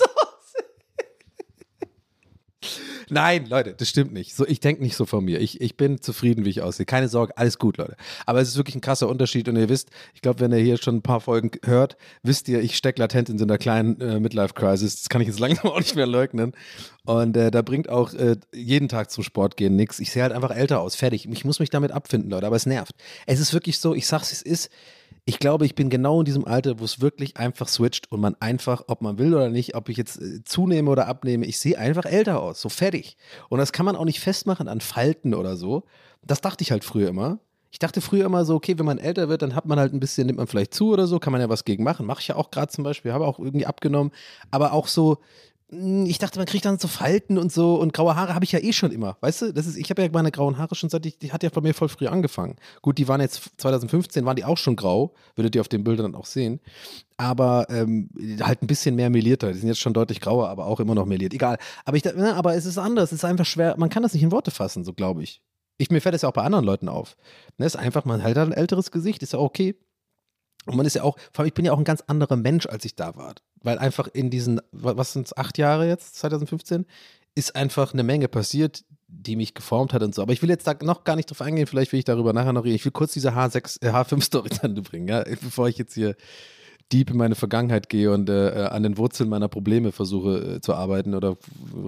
[3.11, 4.35] Nein, Leute, das stimmt nicht.
[4.35, 5.41] So, ich denke nicht so von mir.
[5.41, 6.87] Ich, ich bin zufrieden, wie ich aussehe.
[6.87, 7.97] Keine Sorge, alles gut, Leute.
[8.27, 10.77] Aber es ist wirklich ein krasser Unterschied und ihr wisst, ich glaube, wenn ihr hier
[10.79, 14.21] schon ein paar Folgen hört, wisst ihr, ich stecke latent in so einer kleinen äh,
[14.21, 15.03] Midlife-Crisis.
[15.03, 16.53] Das kann ich jetzt langsam auch nicht mehr leugnen.
[17.05, 19.99] Und äh, da bringt auch äh, jeden Tag zum Sport gehen nichts.
[19.99, 20.95] Ich sehe halt einfach älter aus.
[20.95, 21.29] Fertig.
[21.31, 22.47] Ich muss mich damit abfinden, Leute.
[22.47, 22.95] Aber es nervt.
[23.27, 24.71] Es ist wirklich so, ich sag's, es ist
[25.31, 28.35] ich glaube, ich bin genau in diesem Alter, wo es wirklich einfach switcht und man
[28.41, 31.79] einfach, ob man will oder nicht, ob ich jetzt äh, zunehme oder abnehme, ich sehe
[31.79, 33.17] einfach älter aus, so fertig.
[33.49, 35.85] Und das kann man auch nicht festmachen an Falten oder so.
[36.21, 37.39] Das dachte ich halt früher immer.
[37.71, 40.01] Ich dachte früher immer so, okay, wenn man älter wird, dann hat man halt ein
[40.01, 42.07] bisschen, nimmt man vielleicht zu oder so, kann man ja was gegen machen.
[42.07, 44.13] Mache ich ja auch gerade zum Beispiel, habe auch irgendwie abgenommen.
[44.51, 45.19] Aber auch so,
[45.73, 48.59] ich dachte, man kriegt dann so Falten und so und graue Haare habe ich ja
[48.59, 49.17] eh schon immer.
[49.21, 51.45] Weißt du, das ist, ich habe ja meine grauen Haare schon seit ich, die hat
[51.45, 52.57] ja bei mir voll früh angefangen.
[52.83, 56.11] Gut, die waren jetzt 2015, waren die auch schon grau, würdet ihr auf den Bildern
[56.11, 56.59] dann auch sehen.
[57.19, 59.53] Aber ähm, halt ein bisschen mehr melierter.
[59.53, 61.33] Die sind jetzt schon deutlich grauer, aber auch immer noch meliert.
[61.35, 61.57] Egal.
[61.85, 63.13] Aber ich, ne, aber es ist anders.
[63.13, 63.77] Es ist einfach schwer.
[63.79, 65.41] Man kann das nicht in Worte fassen, so glaube ich.
[65.79, 67.17] Ich, mir fällt das ja auch bei anderen Leuten auf.
[67.59, 69.77] Ne, ist einfach, man hat halt ein älteres Gesicht, ist ja okay.
[70.67, 72.67] Und man ist ja auch, vor allem, ich bin ja auch ein ganz anderer Mensch,
[72.67, 73.35] als ich da war.
[73.63, 76.87] Weil einfach in diesen, was sind es, acht Jahre jetzt, 2015,
[77.35, 80.23] ist einfach eine Menge passiert, die mich geformt hat und so.
[80.23, 82.53] Aber ich will jetzt da noch gar nicht drauf eingehen, vielleicht will ich darüber nachher
[82.53, 82.77] noch reden.
[82.77, 86.17] Ich will kurz diese H6, äh, H5-Story zu Ende bringen, ja, bevor ich jetzt hier
[86.93, 90.75] deep in meine Vergangenheit gehe und äh, an den Wurzeln meiner Probleme versuche äh, zu
[90.75, 91.37] arbeiten oder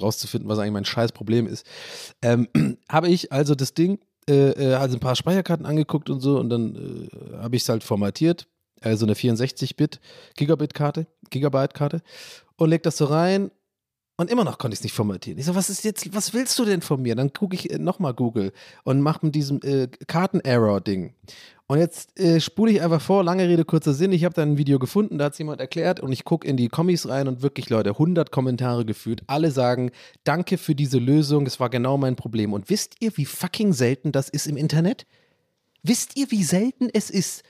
[0.00, 1.66] rauszufinden, was eigentlich mein scheiß Problem ist.
[2.22, 2.48] Ähm,
[2.88, 6.50] habe ich also das Ding, äh, äh, also ein paar Speicherkarten angeguckt und so und
[6.50, 8.46] dann äh, habe ich es halt formatiert
[8.82, 10.00] also eine 64-Bit
[10.36, 12.02] Gigabit-Karte, Gigabyte-Karte
[12.56, 13.50] und leg das so rein
[14.18, 15.38] und immer noch konnte ich es nicht formatieren.
[15.38, 17.16] Ich so, was ist jetzt, was willst du denn von mir?
[17.16, 18.52] Dann gucke ich äh, nochmal Google
[18.84, 21.14] und mache mit diesem äh, Karten-Error-Ding.
[21.66, 24.12] Und jetzt äh, spule ich einfach vor, lange Rede, kurzer Sinn.
[24.12, 26.58] Ich habe da ein Video gefunden, da hat es jemand erklärt und ich gucke in
[26.58, 29.22] die Kommis rein und wirklich, Leute, 100 Kommentare gefühlt.
[29.26, 29.90] Alle sagen,
[30.24, 32.52] danke für diese Lösung, es war genau mein Problem.
[32.52, 35.06] Und wisst ihr, wie fucking selten das ist im Internet?
[35.82, 37.42] Wisst ihr, wie selten es ist,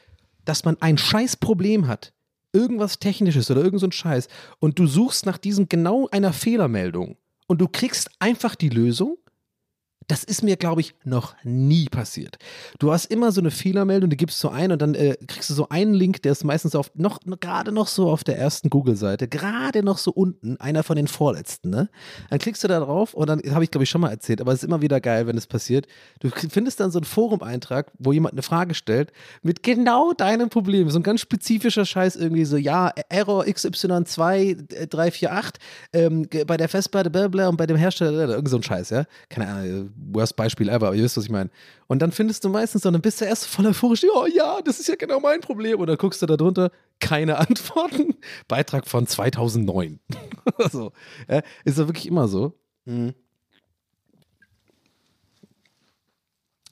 [0.45, 2.13] dass man ein Scheißproblem hat,
[2.53, 4.29] irgendwas Technisches oder irgend so ein Scheiß,
[4.59, 7.17] und du suchst nach diesem genau einer Fehlermeldung.
[7.47, 9.19] Und du kriegst einfach die Lösung
[10.09, 12.39] das ist mir, glaube ich, noch nie passiert.
[12.79, 15.55] Du hast immer so eine Fehlermeldung, die gibst du ein und dann äh, kriegst du
[15.55, 19.29] so einen Link, der ist meistens auf noch gerade noch so auf der ersten Google-Seite,
[19.29, 21.71] gerade noch so unten, einer von den vorletzten.
[21.71, 21.89] Ne?
[22.31, 24.53] Dann klickst du da drauf und dann habe ich, glaube ich, schon mal erzählt, aber
[24.53, 25.87] es ist immer wieder geil, wenn es passiert.
[26.21, 29.13] Du findest dann so einen Forum-Eintrag, wo jemand eine Frage stellt
[29.43, 30.91] mit genau deinem Problem.
[30.91, 35.53] So ein ganz spezifischer Scheiß irgendwie so, ja, Error XY2348
[35.93, 39.05] ähm, bei der Festplatte blablabla und bei dem Hersteller, irgend so ein Scheiß, ja.
[39.29, 41.51] Keine Ahnung worst Beispiel ever, aber ihr wisst, was ich meine.
[41.87, 44.81] Und dann findest du meistens, und dann bist du erst voll euphorisch, oh ja, das
[44.81, 45.81] ist ja genau mein Problem.
[45.81, 48.15] Und dann guckst du da drunter, keine Antworten.
[48.49, 50.01] Beitrag von 2009.
[50.71, 50.93] so,
[51.29, 52.59] ja, ist ja wirklich immer so.
[52.85, 53.15] Mhm.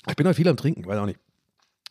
[0.09, 1.21] Ich bin heute viel am Trinken, weiß auch nicht.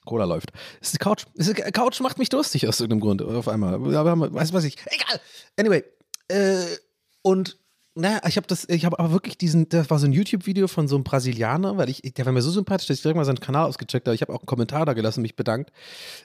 [0.05, 0.51] Cola läuft.
[0.81, 1.25] ist die Couch.
[1.35, 3.21] Ist die Couch macht mich durstig aus irgendeinem Grund.
[3.21, 3.75] Auf einmal.
[3.95, 4.75] Aber, weißt du was ich.
[4.85, 5.19] Egal.
[5.57, 5.83] Anyway.
[6.29, 6.65] Äh,
[7.21, 7.57] und
[7.99, 10.87] naja, ich habe das, ich habe aber wirklich diesen, das war so ein YouTube-Video von
[10.87, 13.39] so einem Brasilianer, weil ich, der war mir so sympathisch, dass ich direkt mal seinen
[13.39, 14.15] Kanal ausgecheckt habe.
[14.15, 15.71] Ich habe auch einen Kommentar da gelassen, mich bedankt,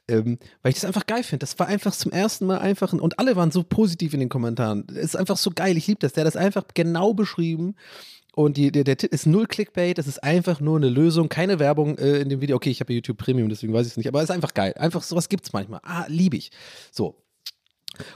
[0.09, 1.41] ähm, weil ich das einfach geil finde.
[1.41, 4.87] Das war einfach zum ersten Mal einfach, und alle waren so positiv in den Kommentaren.
[4.91, 6.13] Es ist einfach so geil, ich liebe das.
[6.13, 7.75] Der hat das einfach genau beschrieben.
[8.35, 11.61] Und die, der, der Titel ist null Clickbait, das ist einfach nur eine Lösung, keine
[11.61, 12.57] Werbung äh, in dem Video.
[12.57, 14.75] Okay, ich habe YouTube Premium, deswegen weiß ich es nicht, aber es ist einfach geil.
[14.77, 15.81] Einfach sowas gibt es manchmal.
[15.85, 16.51] Ah, liebe ich.
[16.91, 17.24] So,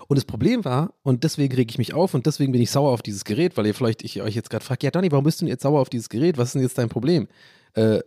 [0.08, 2.92] und das Problem war, und deswegen rege ich mich auf und deswegen bin ich sauer
[2.92, 5.40] auf dieses Gerät, weil ihr vielleicht ich euch jetzt gerade fragt, ja Donny, warum bist
[5.40, 6.38] du denn jetzt sauer auf dieses Gerät?
[6.38, 7.28] Was ist denn jetzt dein Problem?
[7.74, 8.00] Äh,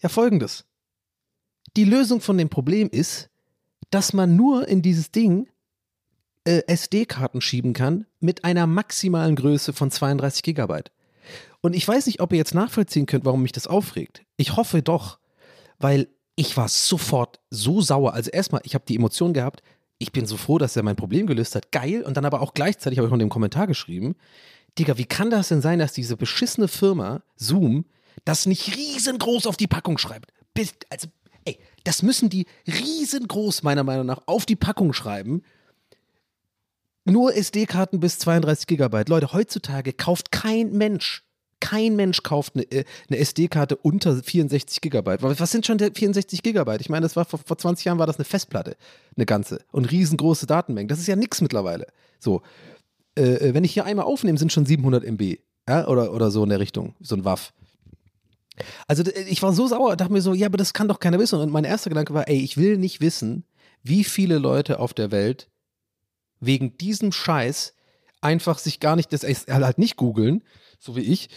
[0.00, 0.64] ja, folgendes.
[1.76, 3.30] Die Lösung von dem Problem ist,
[3.90, 5.48] dass man nur in dieses Ding
[6.44, 10.90] äh, SD-Karten schieben kann mit einer maximalen Größe von 32 Gigabyte.
[11.60, 14.22] Und ich weiß nicht, ob ihr jetzt nachvollziehen könnt, warum mich das aufregt.
[14.36, 15.18] Ich hoffe doch,
[15.78, 18.14] weil ich war sofort so sauer.
[18.14, 19.62] Also erstmal, ich habe die Emotion gehabt,
[19.98, 21.72] ich bin so froh, dass er mein Problem gelöst hat.
[21.72, 22.02] Geil.
[22.02, 24.14] Und dann aber auch gleichzeitig habe ich auch in dem Kommentar geschrieben,
[24.78, 27.84] Digga, wie kann das denn sein, dass diese beschissene Firma Zoom
[28.24, 30.32] das nicht riesengroß auf die Packung schreibt?
[30.90, 31.08] Also,
[31.44, 35.42] ey, das müssen die riesengroß meiner Meinung nach auf die Packung schreiben.
[37.04, 39.08] Nur SD-Karten bis 32 Gigabyte.
[39.08, 41.24] Leute, heutzutage kauft kein Mensch
[41.60, 45.22] kein Mensch kauft eine, äh, eine SD-Karte unter 64 Gigabyte.
[45.22, 46.80] Was sind schon 64 Gigabyte?
[46.80, 48.76] Ich meine, das war vor, vor 20 Jahren war das eine Festplatte,
[49.16, 50.88] eine ganze und riesengroße Datenmengen.
[50.88, 51.86] Das ist ja nichts mittlerweile.
[52.18, 52.42] So,
[53.16, 55.86] äh, äh wenn ich hier einmal aufnehme, sind schon 700 MB, ja?
[55.86, 57.52] oder oder so in der Richtung, so ein Waff.
[58.86, 61.38] Also ich war so sauer, dachte mir so, ja, aber das kann doch keiner wissen.
[61.38, 63.44] Und mein erster Gedanke war, ey, ich will nicht wissen,
[63.82, 65.48] wie viele Leute auf der Welt
[66.40, 67.74] wegen diesem Scheiß
[68.20, 70.42] einfach sich gar nicht, das halt nicht googeln,
[70.78, 71.28] so wie ich,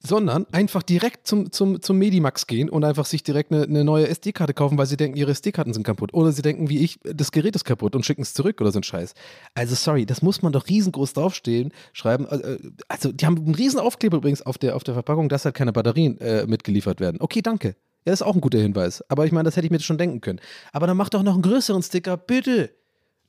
[0.00, 4.06] sondern einfach direkt zum, zum, zum Medimax gehen und einfach sich direkt eine, eine neue
[4.08, 6.14] SD-Karte kaufen, weil sie denken, ihre SD-Karten sind kaputt.
[6.14, 8.78] Oder sie denken, wie ich, das Gerät ist kaputt und schicken es zurück oder so
[8.78, 9.14] ein Scheiß.
[9.54, 12.26] Also sorry, das muss man doch riesengroß draufstehen, schreiben.
[12.26, 15.56] äh, Also die haben einen riesen Aufkleber übrigens auf der, auf der Verpackung, dass halt
[15.56, 17.20] keine Batterien äh, mitgeliefert werden.
[17.20, 17.68] Okay, danke.
[18.04, 19.02] Ja, das ist auch ein guter Hinweis.
[19.08, 20.40] Aber ich meine, das hätte ich mir schon denken können.
[20.72, 22.70] Aber dann macht doch noch einen größeren Sticker, bitte.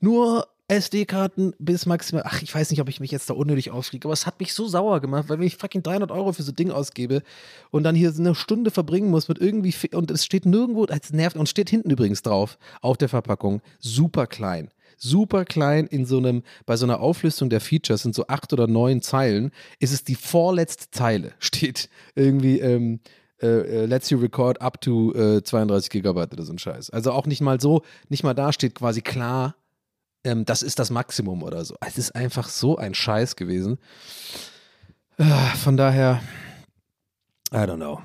[0.02, 2.24] Nur SD-Karten bis maximal.
[2.26, 4.54] Ach, ich weiß nicht, ob ich mich jetzt da unnötig aufrege, aber es hat mich
[4.54, 7.24] so sauer gemacht, weil wenn ich fucking 300 Euro für so ein Ding ausgebe
[7.72, 9.74] und dann hier eine Stunde verbringen muss mit irgendwie.
[9.94, 14.28] Und es steht nirgendwo, es nervt, und steht hinten übrigens drauf, auf der Verpackung, super
[14.28, 14.70] klein.
[14.98, 18.68] Super klein in so einem, bei so einer Auflistung der Features sind so acht oder
[18.68, 23.00] neun Zeilen, ist es die vorletzte Zeile, steht irgendwie, ähm,
[23.42, 26.90] äh, äh, lets you record up to äh, 32 Gigabyte oder so ein Scheiß.
[26.90, 29.56] Also auch nicht mal so, nicht mal da steht quasi klar,
[30.24, 31.76] ähm, das ist das Maximum oder so.
[31.86, 33.78] Es ist einfach so ein Scheiß gewesen.
[35.18, 36.22] Ah, Von daher,
[37.52, 38.02] I don't know.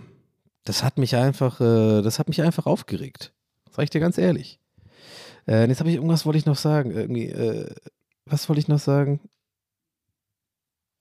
[0.65, 3.33] Das hat mich einfach, äh, das hat mich einfach aufgeregt.
[3.71, 4.59] Sag ich dir ganz ehrlich.
[5.47, 6.91] Äh, jetzt habe ich irgendwas wollte ich noch sagen.
[6.91, 7.75] Irgendwie, äh,
[8.25, 9.21] was wollte ich noch sagen?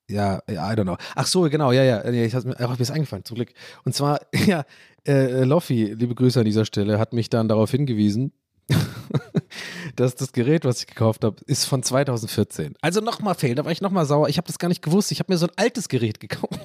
[0.09, 0.97] Ja, I don't know.
[1.15, 2.03] Ach so, genau, ja, ja.
[2.05, 3.53] ich habe mir ist eingefallen, zum Glück.
[3.85, 4.65] Und zwar, ja,
[5.07, 8.33] äh, Loffi, liebe Grüße an dieser Stelle, hat mich dann darauf hingewiesen,
[9.95, 12.75] dass das Gerät, was ich gekauft habe, ist von 2014.
[12.81, 14.29] Also nochmal fail, da war ich nochmal sauer.
[14.29, 15.11] Ich habe das gar nicht gewusst.
[15.11, 16.59] Ich habe mir so ein altes Gerät gekauft.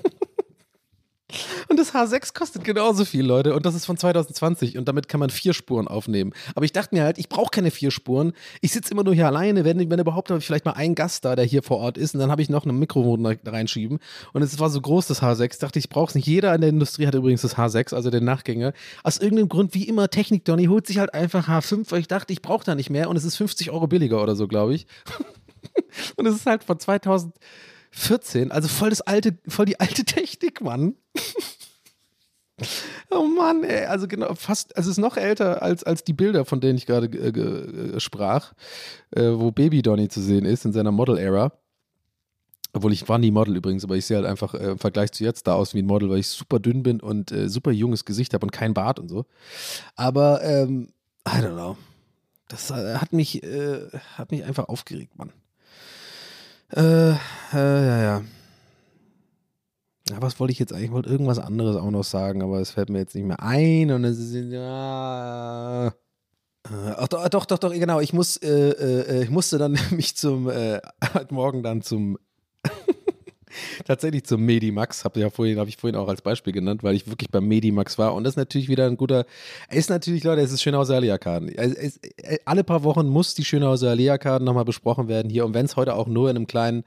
[1.68, 3.54] Und das H6 kostet genauso viel, Leute.
[3.54, 4.78] Und das ist von 2020.
[4.78, 6.32] Und damit kann man vier Spuren aufnehmen.
[6.54, 8.32] Aber ich dachte mir halt, ich brauche keine vier Spuren.
[8.62, 9.64] Ich sitze immer nur hier alleine.
[9.64, 12.14] Wenn, wenn überhaupt, habe ich vielleicht mal einen Gast da, der hier vor Ort ist.
[12.14, 13.98] Und dann habe ich noch ein Mikrofon da reinschieben.
[14.32, 15.60] Und es war so groß, das H6.
[15.60, 16.26] Dachte ich, ich brauche es nicht.
[16.26, 18.72] Jeder in der Industrie hat übrigens das H6, also den Nachgänger.
[19.02, 22.32] Aus irgendeinem Grund, wie immer, Technik Donny holt sich halt einfach H5, weil ich dachte,
[22.32, 23.10] ich brauche da nicht mehr.
[23.10, 24.86] Und es ist 50 Euro billiger oder so, glaube ich.
[26.16, 26.78] Und es ist halt von
[27.98, 30.94] 2014, also voll das alte, voll die alte Technik, Mann.
[33.10, 36.44] Oh Mann, ey, also genau, fast, also es ist noch älter als, als die Bilder,
[36.44, 38.52] von denen ich gerade äh, äh, sprach,
[39.12, 41.52] äh, wo Baby Donny zu sehen ist in seiner Model-Era.
[42.72, 45.24] Obwohl ich war nie Model übrigens, aber ich sehe halt einfach äh, im Vergleich zu
[45.24, 48.04] jetzt da aus wie ein Model, weil ich super dünn bin und äh, super junges
[48.04, 49.24] Gesicht habe und kein Bart und so.
[49.94, 50.92] Aber, ähm,
[51.26, 51.76] I don't know.
[52.48, 53.42] Das hat mich,
[54.16, 55.32] hat mich einfach aufgeregt, Mann.
[56.74, 57.16] Äh, äh,
[57.52, 58.22] ja, ja.
[60.10, 60.86] Ja, was wollte ich jetzt eigentlich?
[60.86, 63.90] Ich wollte irgendwas anderes auch noch sagen, aber es fällt mir jetzt nicht mehr ein
[63.90, 65.88] und es ist ja.
[65.88, 65.90] Äh,
[66.96, 68.00] Ach, doch, doch, doch, doch, genau.
[68.00, 70.80] Ich muss, äh, äh, ich musste dann mich zum äh,
[71.14, 72.18] heute Morgen dann zum
[73.84, 77.06] tatsächlich zum Medimax, habe ja vorhin, habe ich vorhin auch als Beispiel genannt, weil ich
[77.06, 78.14] wirklich beim Medimax war.
[78.14, 79.26] Und das ist natürlich wieder ein guter,
[79.70, 84.44] ist natürlich, Leute, es ist Schönhauser es, äh, alle paar Wochen muss die Schönhauser Allee-Arkaden
[84.44, 85.44] nochmal besprochen werden hier.
[85.44, 86.84] Und wenn es heute auch nur in einem kleinen,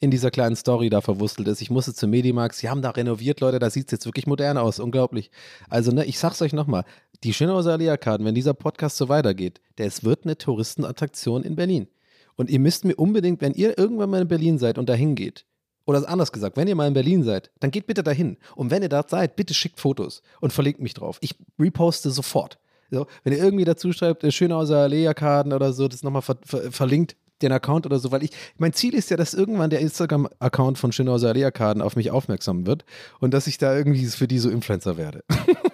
[0.00, 3.40] in dieser kleinen Story da verwurstelt ist, ich musste zum Medimax, sie haben da renoviert,
[3.40, 5.30] Leute, da sieht es jetzt wirklich modern aus, unglaublich.
[5.68, 6.84] Also, ne, ich sag's euch nochmal,
[7.22, 11.88] die Schönhauser Allee-Arkaden, wenn dieser Podcast so weitergeht, der es wird eine Touristenattraktion in Berlin.
[12.36, 15.46] Und ihr müsst mir unbedingt, wenn ihr irgendwann mal in Berlin seid und dahin geht,
[15.86, 18.36] oder anders gesagt, wenn ihr mal in Berlin seid, dann geht bitte dahin.
[18.56, 21.18] Und wenn ihr dort seid, bitte schickt Fotos und verlinkt mich drauf.
[21.20, 22.58] Ich reposte sofort.
[22.90, 26.70] So, wenn ihr irgendwie dazu schreibt, äh, Schönhauser Allee-Arkaden oder so, das nochmal ver ver
[26.70, 30.78] verlinkt, den Account oder so, weil ich, mein Ziel ist ja, dass irgendwann der Instagram-Account
[30.78, 32.84] von Schönhauser Allee-Arkaden auf mich aufmerksam wird
[33.20, 35.24] und dass ich da irgendwie für die so Influencer werde.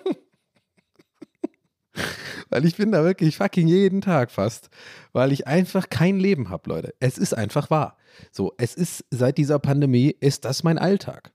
[2.51, 4.69] Weil ich bin da wirklich fucking jeden Tag fast,
[5.13, 6.95] weil ich einfach kein Leben habe, Leute.
[7.01, 7.97] Es ist einfach wahr.
[8.33, 11.33] So, es ist seit dieser Pandemie ist das mein Alltag.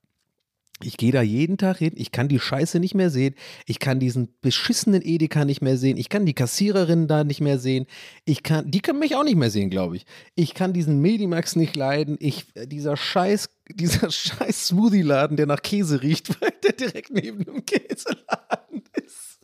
[0.83, 3.33] Ich gehe da jeden Tag hin, ich kann die Scheiße nicht mehr sehen,
[3.65, 7.59] ich kann diesen beschissenen Edeka nicht mehr sehen, ich kann die Kassiererin da nicht mehr
[7.59, 7.85] sehen,
[8.25, 10.05] ich kann, die können mich auch nicht mehr sehen, glaube ich.
[10.35, 15.61] Ich kann diesen Medimax nicht leiden, ich, äh, dieser Scheiß, dieser Scheiß Smoothie-Laden, der nach
[15.61, 19.34] Käse riecht, weil der direkt neben dem Käseladen ist.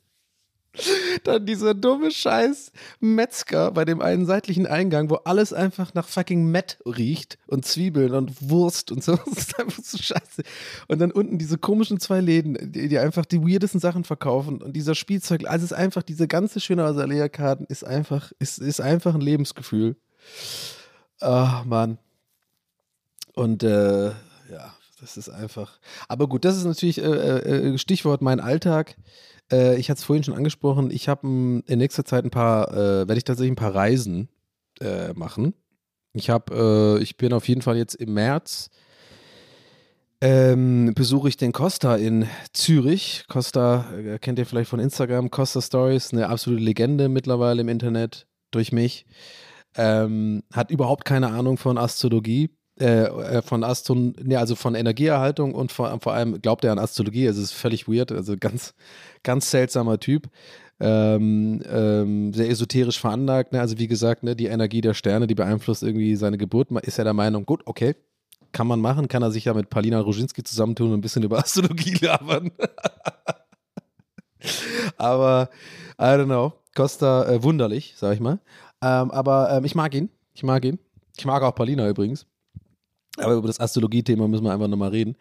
[1.23, 6.49] Dann dieser dumme Scheiß Metzger bei dem einen seitlichen Eingang, wo alles einfach nach fucking
[6.49, 9.17] Met riecht und Zwiebeln und Wurst und so.
[9.31, 10.43] Das ist einfach so scheiße.
[10.87, 14.73] Und dann unten diese komischen zwei Läden, die, die einfach die weirdesten Sachen verkaufen und
[14.73, 15.45] dieser Spielzeug.
[15.45, 19.95] Also es ist einfach, diese ganze schöne Azalea-Karten ist einfach, ist, ist einfach ein Lebensgefühl.
[21.19, 21.97] Ah, Mann.
[23.33, 25.79] Und äh, ja, das ist einfach.
[26.07, 28.95] Aber gut, das ist natürlich äh, äh, Stichwort mein Alltag.
[29.51, 30.91] Äh, ich hatte es vorhin schon angesprochen.
[30.91, 34.29] Ich habe in nächster Zeit ein paar, äh, werde ich tatsächlich ein paar Reisen
[34.79, 35.53] äh, machen.
[36.13, 38.69] Ich habe, äh, ich bin auf jeden Fall jetzt im März.
[40.23, 43.25] Ähm, besuche ich den Costa in Zürich.
[43.27, 45.31] Costa äh, kennt ihr vielleicht von Instagram.
[45.31, 49.05] Costa Stories, eine absolute Legende mittlerweile im Internet durch mich.
[49.75, 52.51] Ähm, hat überhaupt keine Ahnung von Astrologie.
[52.81, 56.79] Äh, äh, von Astron, nee, also von Energieerhaltung und vor, vor allem glaubt er an
[56.79, 57.27] Astrologie.
[57.27, 58.73] Also es ist völlig weird, also ganz,
[59.23, 60.27] ganz seltsamer Typ.
[60.79, 63.53] Ähm, ähm, sehr esoterisch veranlagt.
[63.53, 63.61] Ne?
[63.61, 66.71] Also wie gesagt, ne, die Energie der Sterne, die beeinflusst irgendwie seine Geburt.
[66.81, 67.95] Ist er der Meinung, gut, okay,
[68.51, 71.37] kann man machen, kann er sich ja mit Palina Roginski zusammentun und ein bisschen über
[71.43, 72.51] Astrologie labern.
[74.97, 75.49] aber,
[75.99, 78.39] I don't know, Costa äh, wunderlich, sag ich mal.
[78.81, 80.79] Ähm, aber ähm, ich mag ihn, ich mag ihn.
[81.17, 82.25] Ich mag auch Palina übrigens.
[83.17, 85.15] Aber über das Astrologie-Thema müssen wir einfach nochmal reden,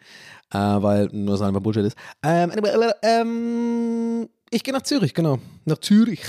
[0.51, 1.97] äh, weil nur so einfach Bullshit ist.
[2.23, 2.51] Ähm,
[3.03, 5.39] ähm, ich gehe nach Zürich, genau.
[5.65, 6.21] Nach Zürich.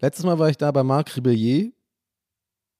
[0.00, 1.70] Letztes Mal war ich da bei Marc Ribellier.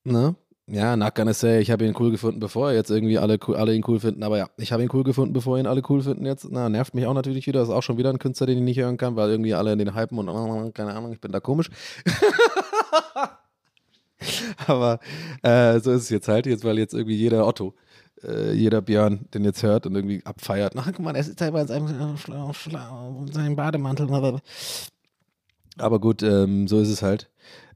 [0.04, 0.34] Ne?
[0.68, 3.84] Ja, not gonna say, ich habe ihn cool gefunden, bevor jetzt irgendwie alle, alle ihn
[3.86, 4.24] cool finden.
[4.24, 6.48] Aber ja, ich habe ihn cool gefunden, bevor ihn alle cool finden jetzt.
[6.50, 7.60] Na, nervt mich auch natürlich wieder.
[7.60, 9.72] Das ist auch schon wieder ein Künstler, den ich nicht hören kann, weil irgendwie alle
[9.72, 11.70] in den hypen und keine Ahnung, ich bin da komisch.
[14.66, 14.98] Aber
[15.42, 17.74] äh, so ist es jetzt halt, jetzt, weil jetzt irgendwie jeder Otto
[18.22, 20.74] äh, jeder Björn den jetzt hört und irgendwie abfeiert.
[20.76, 22.16] Ach, guck mal, er sitzt selber in seinem,
[23.33, 24.40] seinem Bademantel.
[25.79, 27.29] Aber gut, ähm, so ist es halt.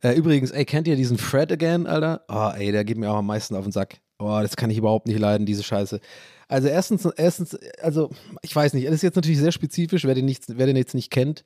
[0.03, 2.23] Äh, übrigens, ey, kennt ihr diesen Fred again, Alter?
[2.29, 3.99] Oh, ey, der geht mir auch am meisten auf den Sack.
[4.19, 6.01] Oh, das kann ich überhaupt nicht leiden, diese Scheiße.
[6.49, 8.11] Also erstens, erstens, also
[8.43, 10.95] ich weiß nicht, das ist jetzt natürlich sehr spezifisch, wer den, nicht, wer den jetzt
[10.95, 11.45] nicht kennt,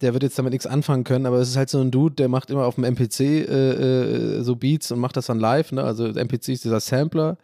[0.00, 2.28] der wird jetzt damit nichts anfangen können, aber es ist halt so ein Dude, der
[2.28, 5.82] macht immer auf dem MPC äh, äh, so Beats und macht das dann live, ne?
[5.82, 7.38] Also MPC ist dieser Sampler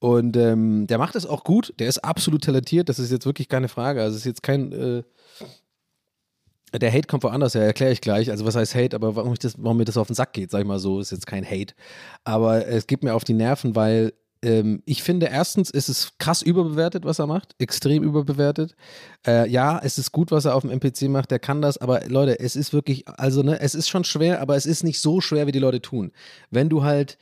[0.00, 1.74] und ähm, der macht es auch gut.
[1.78, 2.88] Der ist absolut talentiert.
[2.88, 4.00] Das ist jetzt wirklich keine Frage.
[4.02, 4.72] Also es ist jetzt kein.
[4.72, 5.02] Äh,
[6.78, 8.30] der Hate kommt woanders her, erkläre ich gleich.
[8.30, 10.60] Also was heißt Hate, aber warum, das, warum mir das auf den Sack geht, sag
[10.60, 11.74] ich mal so, ist jetzt kein Hate.
[12.24, 16.42] Aber es geht mir auf die Nerven, weil ähm, ich finde, erstens ist es krass
[16.42, 17.54] überbewertet, was er macht.
[17.58, 18.76] Extrem überbewertet.
[19.26, 22.06] Äh, ja, es ist gut, was er auf dem MPC macht, der kann das, aber
[22.06, 25.20] Leute, es ist wirklich, also ne, es ist schon schwer, aber es ist nicht so
[25.20, 26.12] schwer, wie die Leute tun.
[26.50, 27.18] Wenn du halt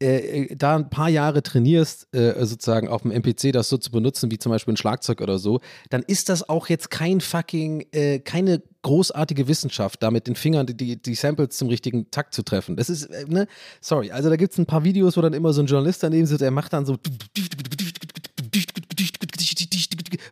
[0.00, 3.90] äh, äh, da ein paar Jahre trainierst, äh, sozusagen auf dem MPC das so zu
[3.90, 7.84] benutzen, wie zum Beispiel ein Schlagzeug oder so, dann ist das auch jetzt kein fucking,
[7.90, 12.42] äh, keine großartige Wissenschaft, da mit den Fingern die, die Samples zum richtigen Takt zu
[12.42, 12.76] treffen.
[12.76, 13.48] Das ist, äh, ne,
[13.80, 16.26] sorry, also da gibt es ein paar Videos, wo dann immer so ein Journalist daneben
[16.26, 16.96] sitzt, der macht dann so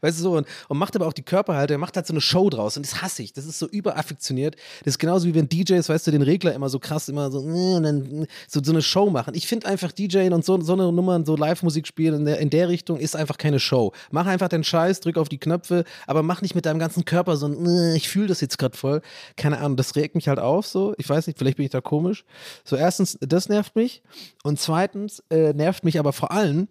[0.06, 2.20] weißt du so, und, und macht aber auch die Körperhaltung, er macht halt so eine
[2.20, 4.56] Show draus und das hasse ich, das ist so überaffektioniert.
[4.84, 7.40] Das ist genauso wie wenn DJs, weißt du, den Regler immer so krass, immer so,
[7.40, 9.34] äh, so, so eine Show machen.
[9.34, 12.50] Ich finde einfach DJing und so, so eine Nummer, so Live-Musik spielen in der, in
[12.50, 13.92] der Richtung ist einfach keine Show.
[14.10, 17.36] Mach einfach den Scheiß, drück auf die Knöpfe, aber mach nicht mit deinem ganzen Körper
[17.36, 19.02] so ein, äh, ich fühle das jetzt gerade voll.
[19.36, 20.94] Keine Ahnung, das regt mich halt auf so.
[20.98, 22.24] Ich weiß nicht, vielleicht bin ich da komisch.
[22.64, 24.02] So, erstens, das nervt mich.
[24.42, 26.68] Und zweitens äh, nervt mich aber vor allem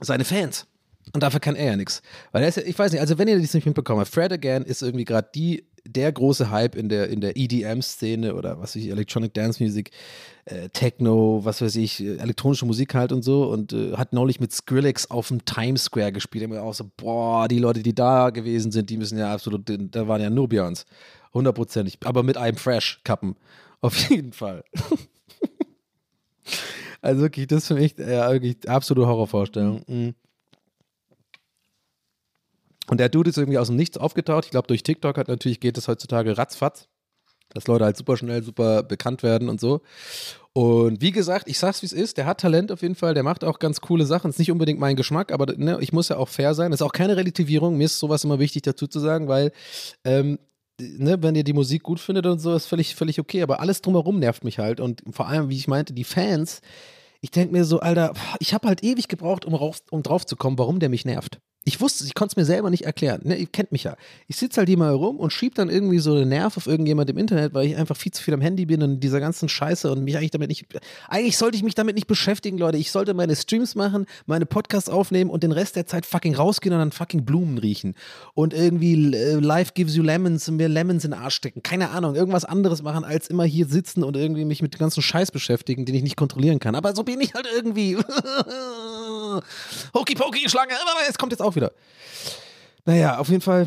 [0.00, 0.66] seine Fans.
[1.12, 2.02] Und dafür kann er ja nichts.
[2.32, 4.64] Weil er ist, ich weiß nicht, also wenn ihr das nicht mitbekommen habt, Fred Again
[4.64, 8.82] ist irgendwie gerade die, der große Hype in der, in der EDM-Szene oder was weiß
[8.82, 9.90] ich, Electronic Dance Music,
[10.46, 14.52] äh, Techno, was weiß ich, elektronische Musik halt und so und äh, hat neulich mit
[14.52, 16.50] Skrillex auf dem Times Square gespielt.
[16.50, 20.08] Da auch so, boah, die Leute, die da gewesen sind, die müssen ja absolut, da
[20.08, 20.86] waren ja nur Björns.
[21.34, 21.98] Hundertprozentig.
[22.04, 23.36] Aber mit einem Fresh-Kappen.
[23.80, 24.64] Auf jeden Fall.
[27.02, 29.82] also wirklich, das ist für mich äh, wirklich absolute Horrorvorstellung.
[29.86, 30.14] Mhm.
[32.88, 34.44] Und der Dude ist irgendwie aus dem Nichts aufgetaucht.
[34.44, 36.88] Ich glaube, durch TikTok hat natürlich geht es heutzutage ratzfatz,
[37.50, 39.80] dass Leute halt super schnell, super bekannt werden und so.
[40.52, 43.22] Und wie gesagt, ich sag's wie es ist, der hat Talent auf jeden Fall, der
[43.22, 44.30] macht auch ganz coole Sachen.
[44.30, 46.70] Ist nicht unbedingt mein Geschmack, aber ne, ich muss ja auch fair sein.
[46.70, 47.76] Das ist auch keine Relativierung.
[47.76, 49.52] Mir ist sowas immer wichtig dazu zu sagen, weil
[50.04, 50.38] ähm,
[50.80, 53.42] Ne, wenn ihr die Musik gut findet und so, ist völlig, völlig okay.
[53.42, 54.80] Aber alles drumherum nervt mich halt.
[54.80, 56.62] Und vor allem, wie ich meinte, die Fans,
[57.20, 60.58] ich denke mir so, Alter, ich habe halt ewig gebraucht, um, um drauf zu kommen,
[60.58, 61.40] warum der mich nervt.
[61.64, 63.22] Ich wusste, ich konnte es mir selber nicht erklären.
[63.24, 63.96] Ne, ihr kennt mich ja.
[64.28, 67.16] Ich sitze halt mal rum und schieb dann irgendwie so einen Nerv auf irgendjemand im
[67.16, 70.04] Internet, weil ich einfach viel zu viel am Handy bin und dieser ganzen Scheiße und
[70.04, 70.66] mich eigentlich damit nicht.
[71.08, 72.76] Eigentlich sollte ich mich damit nicht beschäftigen, Leute.
[72.76, 76.74] Ich sollte meine Streams machen, meine Podcasts aufnehmen und den Rest der Zeit fucking rausgehen
[76.74, 77.94] und dann fucking Blumen riechen.
[78.34, 81.62] Und irgendwie äh, Life gives you lemons und mir Lemons in den Arsch stecken.
[81.62, 85.02] Keine Ahnung, irgendwas anderes machen, als immer hier sitzen und irgendwie mich mit dem ganzen
[85.02, 86.74] Scheiß beschäftigen, den ich nicht kontrollieren kann.
[86.74, 87.96] Aber so bin ich halt irgendwie.
[89.94, 90.72] Hokey Pokey, Schlange,
[91.08, 91.72] es kommt jetzt auch wieder.
[92.84, 93.66] Naja, auf jeden Fall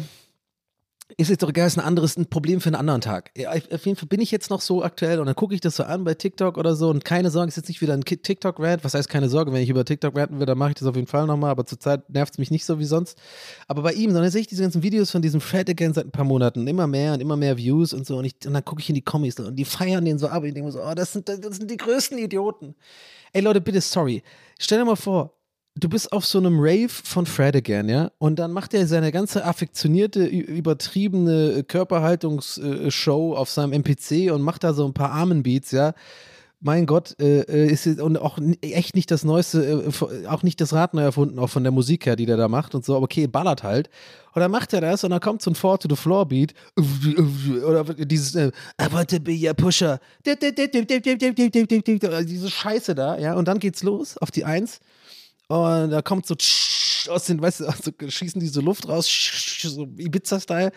[1.16, 3.32] ist jetzt doch egal, ein anderes ein Problem für einen anderen Tag.
[3.72, 5.84] Auf jeden Fall bin ich jetzt noch so aktuell und dann gucke ich das so
[5.84, 8.84] an bei TikTok oder so und keine Sorge, ist jetzt nicht wieder ein TikTok-Rant.
[8.84, 10.96] Was heißt keine Sorge, wenn ich über TikTok ranten will, dann mache ich das auf
[10.96, 13.18] jeden Fall nochmal, aber zurzeit nervt es mich nicht so wie sonst.
[13.68, 16.12] Aber bei ihm, sondern sehe ich diese ganzen Videos von diesem Fred again seit ein
[16.12, 18.82] paar Monaten, immer mehr und immer mehr Views und so und, ich, und dann gucke
[18.82, 20.94] ich in die Kommis und die feiern den so ab und ich denke so, oh,
[20.94, 22.76] das sind, das sind die größten Idioten.
[23.32, 24.24] Ey Leute, bitte, sorry.
[24.60, 25.37] Stell dir mal vor,
[25.80, 28.12] du bist auf so einem Rave von Fred again, ja?
[28.18, 34.74] Und dann macht er seine ganze affektionierte, übertriebene Körperhaltungsshow auf seinem MPC und macht da
[34.74, 35.94] so ein paar Armenbeats, ja?
[36.60, 40.74] mein Gott, äh, äh, ist und auch echt nicht das Neueste, äh, auch nicht das
[40.74, 43.04] Rad neu erfunden, auch von der Musik her, die der da macht und so, aber
[43.04, 43.90] okay, ballert halt.
[44.34, 46.54] Und dann macht er das und dann kommt so ein Four to the Floor Beat
[47.66, 48.52] oder dieses äh,
[48.82, 50.00] I want to be your pusher.
[52.26, 54.80] Diese Scheiße da, ja, und dann geht's los auf die Eins
[55.48, 56.36] und da kommt so
[57.10, 59.08] aus den, weißt du, also schießen die so Luft raus,
[59.62, 60.72] so Ibiza-Style.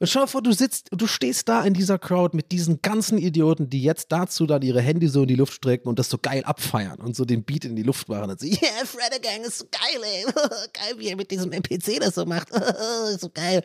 [0.00, 3.68] Und schau vor, du sitzt, du stehst da in dieser Crowd mit diesen ganzen Idioten,
[3.68, 6.44] die jetzt dazu dann ihre Handy so in die Luft strecken und das so geil
[6.44, 9.58] abfeiern und so den Beat in die Luft machen und so, yeah, Fredder Gang ist
[9.58, 10.24] so geil, ey.
[10.72, 12.48] geil, wie er mit diesem NPC das so macht.
[13.18, 13.64] so geil.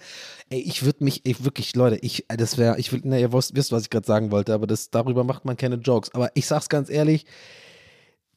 [0.49, 3.32] Ey, ich würde mich, ey, wirklich, Leute, ich, äh, das wäre, ich will, ne, ihr
[3.32, 6.16] wisst, wisst, was ich gerade sagen wollte, aber das, darüber macht man keine Jokes.
[6.16, 7.28] Aber ich sag's ganz ehrlich,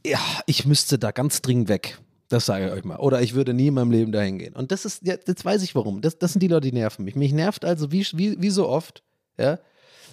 [0.05, 1.99] ja, ich müsste da ganz dringend weg.
[2.29, 2.97] Das sage ich euch mal.
[2.97, 4.55] Oder ich würde nie in meinem Leben dahin gehen.
[4.55, 6.01] Und das ist, ja, jetzt weiß ich warum.
[6.01, 7.15] Das, das sind die Leute, die nerven mich.
[7.15, 9.03] Mich nervt also wie, wie, wie so oft,
[9.39, 9.59] ja.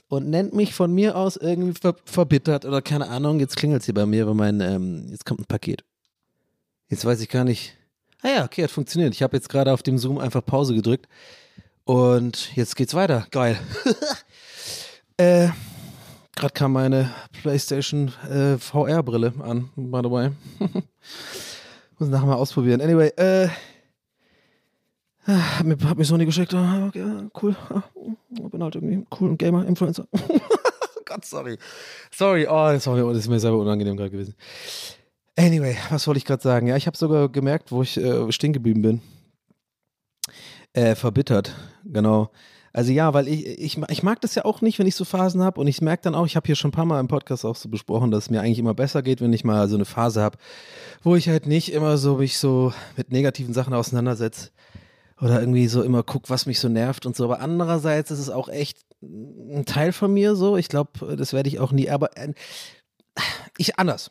[0.10, 3.40] Und nennt mich von mir aus irgendwie ver, verbittert oder keine Ahnung.
[3.40, 5.84] Jetzt klingelt es hier bei mir, weil mein, ähm, jetzt kommt ein Paket.
[6.90, 7.76] Jetzt weiß ich gar nicht.
[8.22, 9.14] Ah ja, okay, hat funktioniert.
[9.14, 11.08] Ich habe jetzt gerade auf dem Zoom einfach Pause gedrückt.
[11.84, 13.26] Und jetzt geht's weiter.
[13.32, 13.60] Geil.
[15.18, 15.50] äh,
[16.36, 17.12] Gerade kam meine
[17.42, 20.32] PlayStation äh, VR-Brille an, by the way.
[22.04, 22.82] Muss nachher mal ausprobieren.
[22.82, 23.48] Anyway, äh.
[25.26, 26.54] Hat mir, hat mir Sony geschickt.
[26.54, 27.56] Ah, okay, cool.
[27.70, 27.82] Ah,
[28.30, 30.06] Ich bin halt irgendwie cool und Gamer, Influencer.
[31.06, 31.58] Gott, sorry.
[32.14, 34.36] Sorry, oh, war mir, das ist mir selber unangenehm gerade gewesen.
[35.38, 36.68] Anyway, was wollte ich gerade sagen?
[36.68, 39.02] Ja, ich habe sogar gemerkt, wo ich äh, stehen geblieben bin.
[40.74, 42.32] Äh, verbittert, genau.
[42.74, 45.44] Also ja, weil ich, ich, ich mag das ja auch nicht, wenn ich so Phasen
[45.44, 47.46] habe und ich merke dann auch, ich habe hier schon ein paar Mal im Podcast
[47.46, 49.86] auch so besprochen, dass es mir eigentlich immer besser geht, wenn ich mal so eine
[49.86, 50.40] Phase habe,
[51.04, 54.50] wo ich halt nicht immer so mich so mit negativen Sachen auseinandersetze
[55.22, 57.26] oder irgendwie so immer guck, was mich so nervt und so.
[57.26, 60.58] Aber andererseits ist es auch echt ein Teil von mir so.
[60.58, 62.34] Ich glaube, das werde ich auch nie, aber äh,
[63.60, 64.10] ich anders.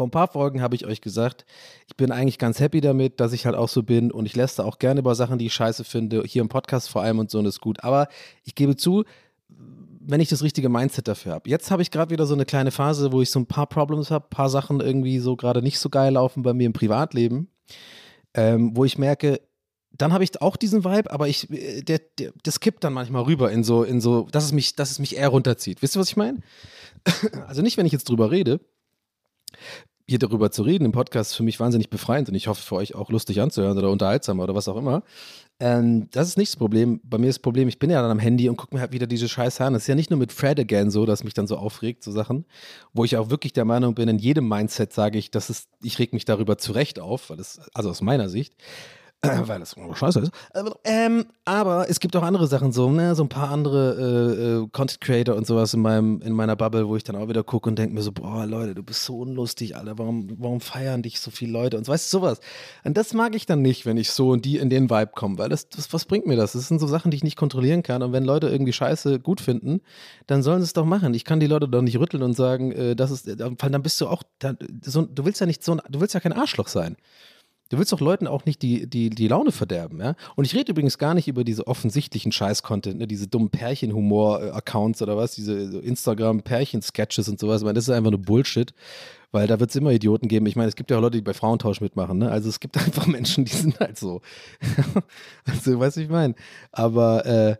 [0.00, 1.44] Vor ein paar Folgen habe ich euch gesagt,
[1.86, 4.58] ich bin eigentlich ganz happy damit, dass ich halt auch so bin und ich lässt
[4.58, 7.38] auch gerne über Sachen, die ich scheiße finde, hier im Podcast vor allem und so
[7.38, 7.84] und ist gut.
[7.84, 8.08] Aber
[8.42, 9.04] ich gebe zu,
[9.50, 11.50] wenn ich das richtige Mindset dafür habe.
[11.50, 14.10] Jetzt habe ich gerade wieder so eine kleine Phase, wo ich so ein paar Problems
[14.10, 17.48] habe, ein paar Sachen irgendwie so gerade nicht so geil laufen bei mir im Privatleben,
[18.32, 19.42] ähm, wo ich merke,
[19.92, 23.24] dann habe ich auch diesen Vibe, aber ich, äh, der, der, das kippt dann manchmal
[23.24, 25.82] rüber in so, in so, dass es mich, dass es mich eher runterzieht.
[25.82, 26.38] Wisst ihr, was ich meine?
[27.46, 28.60] Also nicht, wenn ich jetzt drüber rede.
[30.10, 32.74] Hier darüber zu reden im Podcast ist für mich wahnsinnig befreiend und ich hoffe für
[32.74, 35.04] euch auch lustig anzuhören oder unterhaltsam oder was auch immer.
[35.60, 37.00] Ähm, das ist nicht das Problem.
[37.04, 38.90] Bei mir ist das Problem, ich bin ja dann am Handy und gucke mir halt
[38.90, 39.72] wieder diese Scheiße an.
[39.72, 42.10] Das ist ja nicht nur mit Fred again so, dass mich dann so aufregt, so
[42.10, 42.44] Sachen,
[42.92, 46.00] wo ich auch wirklich der Meinung bin, in jedem Mindset sage ich, dass es, ich
[46.00, 48.56] reg mich darüber zurecht auf, weil das, also aus meiner Sicht,
[49.46, 50.32] weil das scheiße ist.
[50.54, 54.64] Aber, ähm, aber es gibt auch andere Sachen, so, ne, so ein paar andere äh,
[54.64, 57.44] äh, Content Creator und sowas in meinem, in meiner Bubble, wo ich dann auch wieder
[57.44, 61.02] gucke und denke mir so, boah, Leute, du bist so unlustig, Alter, warum, warum feiern
[61.02, 62.40] dich so viele Leute und so, weißt du, sowas.
[62.82, 65.36] Und das mag ich dann nicht, wenn ich so und die in den Vibe komme,
[65.36, 66.52] weil das, das, was bringt mir das?
[66.52, 68.02] Das sind so Sachen, die ich nicht kontrollieren kann.
[68.02, 69.82] Und wenn Leute irgendwie Scheiße gut finden,
[70.28, 71.12] dann sollen sie es doch machen.
[71.12, 74.00] Ich kann die Leute doch nicht rütteln und sagen, äh, das ist, weil dann bist
[74.00, 76.96] du auch, dann, so, du willst ja nicht so, du willst ja kein Arschloch sein.
[77.70, 80.16] Du willst doch Leuten auch nicht die, die, die Laune verderben, ja?
[80.34, 83.06] Und ich rede übrigens gar nicht über diese offensichtlichen Scheiß-Content, ne?
[83.06, 87.60] diese dummen Pärchen-Humor-Accounts oder was, diese Instagram-Pärchen-Sketches und sowas.
[87.60, 88.74] Ich meine, das ist einfach nur Bullshit,
[89.30, 90.46] weil da wird es immer Idioten geben.
[90.46, 92.28] Ich meine, es gibt ja auch Leute, die bei Frauentausch mitmachen, ne?
[92.28, 94.20] Also es gibt einfach Menschen, die sind halt so.
[95.44, 96.34] also, weißt du, ich meine?
[96.72, 97.56] Aber äh,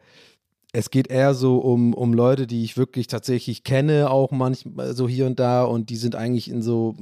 [0.73, 5.09] es geht eher so um, um Leute, die ich wirklich tatsächlich kenne, auch manchmal so
[5.09, 6.97] hier und da und die sind eigentlich in so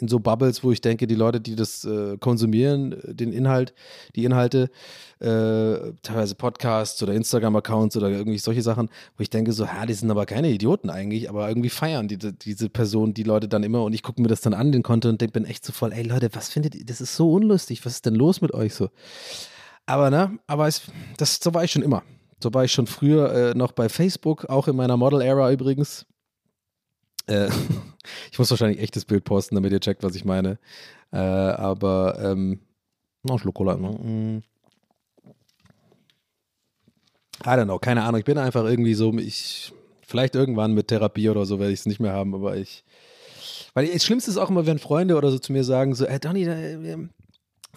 [0.00, 3.74] in so Bubbles, wo ich denke, die Leute, die das äh, konsumieren, äh, den Inhalt,
[4.14, 4.70] die Inhalte,
[5.20, 9.94] äh, teilweise Podcasts oder Instagram-Accounts oder irgendwie solche Sachen, wo ich denke so, ha, die
[9.94, 13.82] sind aber keine Idioten eigentlich, aber irgendwie feiern die, diese Person, die Leute dann immer
[13.82, 16.02] und ich gucke mir das dann an, den Content und bin echt so voll, ey
[16.02, 18.90] Leute, was findet ihr, das ist so unlustig, was ist denn los mit euch so?
[19.86, 20.82] Aber ne, aber es,
[21.16, 22.02] das, so war ich schon immer.
[22.40, 26.06] So war ich schon früher äh, noch bei Facebook, auch in meiner Model-Era übrigens.
[27.28, 27.48] Äh,
[28.32, 30.58] ich muss wahrscheinlich echtes Bild posten, damit ihr checkt, was ich meine.
[31.12, 32.60] Äh, aber, ähm,
[33.22, 33.76] noch Schluck Cola.
[33.76, 33.88] Ne?
[33.88, 34.42] Mm.
[37.44, 38.18] I don't know, keine Ahnung.
[38.18, 39.72] Ich bin einfach irgendwie so, ich,
[40.02, 42.84] vielleicht irgendwann mit Therapie oder so werde ich es nicht mehr haben, aber ich,
[43.74, 46.18] weil das Schlimmste ist auch immer, wenn Freunde oder so zu mir sagen, so, ey,
[46.18, 46.48] Donny,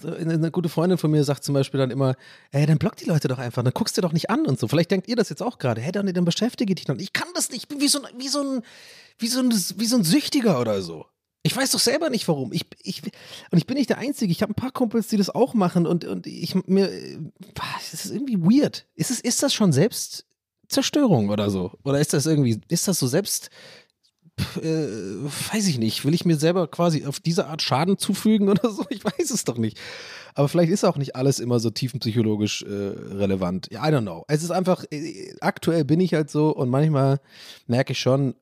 [0.04, 2.16] eine, gute Freundin von mir sagt zum Beispiel dann immer,
[2.52, 4.68] ey, dann block die Leute doch einfach, dann guckst du doch nicht an und so.
[4.68, 6.98] Vielleicht denkt ihr das jetzt auch gerade, hey, Donny, dann beschäftige dich noch.
[6.98, 8.62] Ich kann das nicht, ich bin wie so ein, wie so ein,
[9.22, 11.06] wie so ein, wie so ein Süchtiger oder so.
[11.44, 12.54] Ich weiß doch selber nicht warum.
[12.54, 13.02] Ich, ich,
[13.50, 14.32] und ich bin nicht der Einzige.
[14.32, 16.90] Ich habe ein paar Kumpels, die das auch machen und, und ich mir,
[17.80, 18.86] es ist irgendwie weird.
[18.96, 21.72] Ist, es, ist das schon Selbstzerstörung oder so?
[21.84, 23.50] Oder ist das irgendwie, ist das so selbst,
[24.62, 28.70] äh, weiß ich nicht, will ich mir selber quasi auf diese Art Schaden zufügen oder
[28.70, 28.86] so?
[28.90, 29.80] Ich weiß es doch nicht.
[30.36, 33.68] Aber vielleicht ist auch nicht alles immer so tiefenpsychologisch äh, relevant.
[33.72, 34.26] I don't know.
[34.28, 37.20] Es ist einfach, äh, aktuell bin ich halt so und manchmal
[37.66, 38.36] merke ich schon,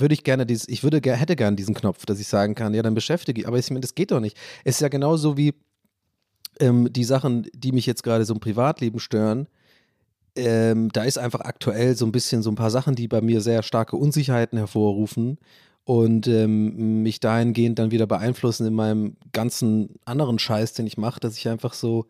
[0.00, 2.82] würde ich gerne dieses, ich würde, hätte gerne diesen Knopf, dass ich sagen kann, ja,
[2.82, 4.36] dann beschäftige ich, aber ich, das geht doch nicht.
[4.64, 5.54] Es ist ja genauso wie
[6.60, 9.46] ähm, die Sachen, die mich jetzt gerade so im Privatleben stören.
[10.34, 13.40] Ähm, da ist einfach aktuell so ein bisschen so ein paar Sachen, die bei mir
[13.40, 15.38] sehr starke Unsicherheiten hervorrufen
[15.84, 21.20] und ähm, mich dahingehend dann wieder beeinflussen in meinem ganzen anderen Scheiß, den ich mache,
[21.20, 22.06] dass ich einfach so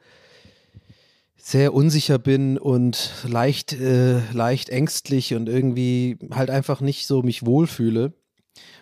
[1.36, 7.46] sehr unsicher bin und leicht, äh, leicht ängstlich und irgendwie halt einfach nicht so mich
[7.46, 8.12] wohlfühle.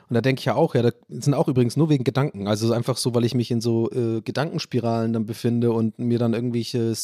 [0.08, 2.46] Und da denke ich ja auch, ja, das sind auch übrigens nur wegen Gedanken.
[2.46, 6.34] Also einfach so, weil ich mich in so äh, Gedankenspiralen dann befinde und mir dann
[6.34, 6.94] irgendwelche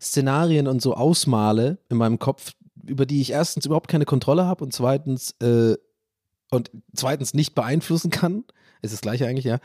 [0.00, 2.52] Szenarien und so ausmale in meinem Kopf,
[2.84, 5.76] über die ich erstens überhaupt keine Kontrolle habe und zweitens äh,
[6.50, 8.44] und zweitens nicht beeinflussen kann.
[8.82, 9.58] Ist das gleiche eigentlich, ja.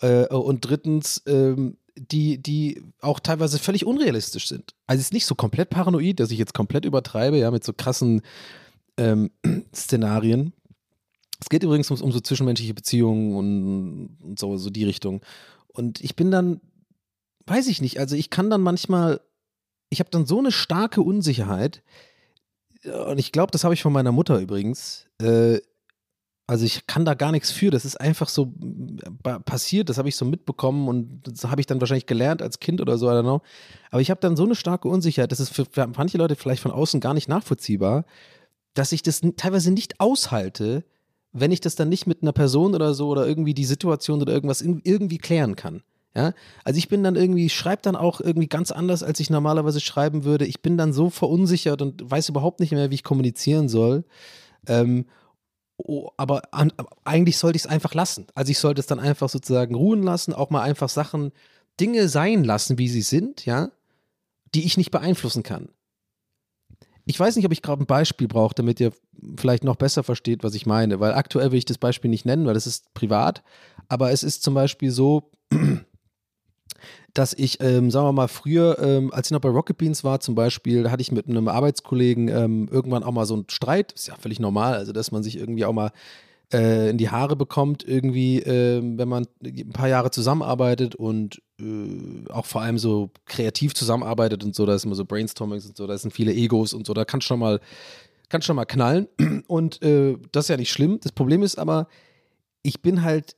[0.00, 4.74] Äh, und drittens, ähm, die, die auch teilweise völlig unrealistisch sind.
[4.86, 7.72] Also es ist nicht so komplett paranoid, dass ich jetzt komplett übertreibe, ja, mit so
[7.72, 8.22] krassen
[8.96, 9.30] ähm,
[9.74, 10.52] Szenarien.
[11.40, 15.22] Es geht übrigens um, um so zwischenmenschliche Beziehungen und, und, so, so die Richtung.
[15.68, 16.60] Und ich bin dann,
[17.46, 19.20] weiß ich nicht, also ich kann dann manchmal,
[19.90, 21.82] ich habe dann so eine starke Unsicherheit,
[23.08, 25.58] und ich glaube, das habe ich von meiner Mutter übrigens, äh,
[26.46, 27.70] also ich kann da gar nichts für.
[27.70, 28.52] Das ist einfach so
[29.24, 29.88] äh, passiert.
[29.88, 32.98] Das habe ich so mitbekommen und das habe ich dann wahrscheinlich gelernt als Kind oder
[32.98, 33.40] so, I don't know.
[33.90, 35.32] Aber ich habe dann so eine starke Unsicherheit.
[35.32, 35.66] Das ist für,
[35.96, 38.04] manche Leute vielleicht von außen gar nicht nachvollziehbar,
[38.74, 40.84] dass ich das teilweise nicht aushalte,
[41.32, 44.32] wenn ich das dann nicht mit einer Person oder so oder irgendwie die Situation oder
[44.32, 45.82] irgendwas irgendwie klären kann.
[46.14, 46.32] Ja,
[46.64, 50.24] also ich bin dann irgendwie, schreibe dann auch irgendwie ganz anders, als ich normalerweise schreiben
[50.24, 50.46] würde.
[50.46, 54.04] Ich bin dann so verunsichert und weiß überhaupt nicht mehr, wie ich kommunizieren soll.
[54.66, 55.04] Ähm,
[55.78, 56.72] Oh, aber an,
[57.04, 58.26] eigentlich sollte ich es einfach lassen.
[58.34, 61.32] Also ich sollte es dann einfach sozusagen ruhen lassen, auch mal einfach Sachen,
[61.78, 63.70] Dinge sein lassen, wie sie sind, ja,
[64.54, 65.68] die ich nicht beeinflussen kann.
[67.04, 68.92] Ich weiß nicht, ob ich gerade ein Beispiel brauche, damit ihr
[69.36, 72.46] vielleicht noch besser versteht, was ich meine, weil aktuell will ich das Beispiel nicht nennen,
[72.46, 73.44] weil das ist privat,
[73.88, 75.30] aber es ist zum Beispiel so,
[77.14, 80.20] dass ich, ähm, sagen wir mal, früher, ähm, als ich noch bei Rocket Beans war
[80.20, 83.92] zum Beispiel, da hatte ich mit einem Arbeitskollegen ähm, irgendwann auch mal so einen Streit,
[83.92, 85.92] ist ja völlig normal, also dass man sich irgendwie auch mal
[86.52, 92.30] äh, in die Haare bekommt, irgendwie, äh, wenn man ein paar Jahre zusammenarbeitet und äh,
[92.30, 95.86] auch vor allem so kreativ zusammenarbeitet und so, da ist immer so Brainstormings und so,
[95.86, 97.60] da sind viele Egos und so, da kann schon mal,
[98.28, 99.08] kann schon mal knallen.
[99.46, 100.98] Und äh, das ist ja nicht schlimm.
[101.02, 101.88] Das Problem ist aber,
[102.62, 103.36] ich bin halt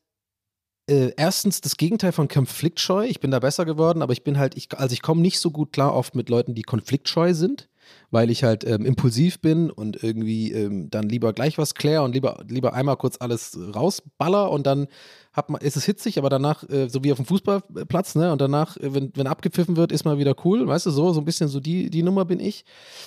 [0.89, 3.05] äh, erstens das Gegenteil von konfliktscheu.
[3.07, 5.51] Ich bin da besser geworden, aber ich bin halt, ich, also ich komme nicht so
[5.51, 7.69] gut klar oft mit Leuten, die konfliktscheu sind,
[8.11, 12.15] weil ich halt ähm, impulsiv bin und irgendwie ähm, dann lieber gleich was klär und
[12.15, 14.89] lieber, lieber einmal kurz alles rausballer und dann
[15.33, 18.33] hat man, ist es hitzig, aber danach, äh, so wie auf dem Fußballplatz, ne?
[18.33, 21.21] Und danach, äh, wenn, wenn abgepfiffen wird, ist mal wieder cool, weißt du, so, so
[21.21, 22.65] ein bisschen so die, die Nummer bin ich.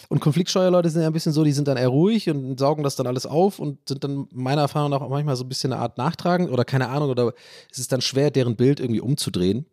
[0.10, 2.96] Und Konfliktsteuerleute sind ja ein bisschen so, die sind dann eher ruhig und saugen das
[2.96, 5.82] dann alles auf und sind dann meiner Erfahrung nach auch manchmal so ein bisschen eine
[5.82, 7.34] Art nachtragend oder keine Ahnung, oder
[7.72, 9.66] es ist dann schwer, deren Bild irgendwie umzudrehen.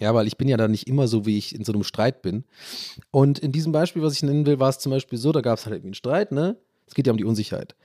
[0.00, 2.20] Ja, weil ich bin ja dann nicht immer so, wie ich in so einem Streit
[2.22, 2.44] bin.
[3.10, 5.58] Und in diesem Beispiel, was ich nennen will, war es zum Beispiel so, da gab
[5.58, 6.56] es halt irgendwie einen Streit, ne?
[6.86, 7.76] Es geht ja um die Unsicherheit.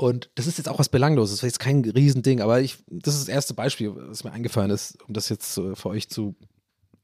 [0.00, 3.14] Und das ist jetzt auch was Belangloses, das ist jetzt kein Riesending, aber ich, das
[3.14, 6.34] ist das erste Beispiel, was mir eingefallen ist, um das jetzt äh, für euch zu,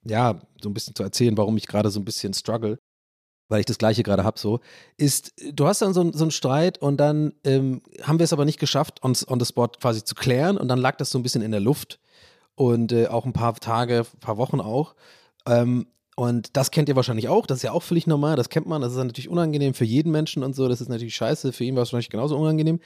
[0.03, 2.79] ja, so ein bisschen zu erzählen, warum ich gerade so ein bisschen struggle,
[3.51, 4.61] weil ich das Gleiche gerade habe, so,
[4.97, 8.47] ist, du hast dann so, so einen Streit und dann ähm, haben wir es aber
[8.47, 11.23] nicht geschafft, on, on the spot quasi zu klären und dann lag das so ein
[11.23, 12.01] bisschen in der Luft
[12.57, 14.95] und äh, auch ein paar Tage, ein paar Wochen auch.
[15.47, 15.87] Ähm,
[16.17, 18.81] und das kennt ihr wahrscheinlich auch, das ist ja auch völlig normal, das kennt man,
[18.81, 21.77] das ist natürlich unangenehm für jeden Menschen und so, das ist natürlich scheiße, für ihn
[21.77, 22.81] war es wahrscheinlich genauso unangenehm.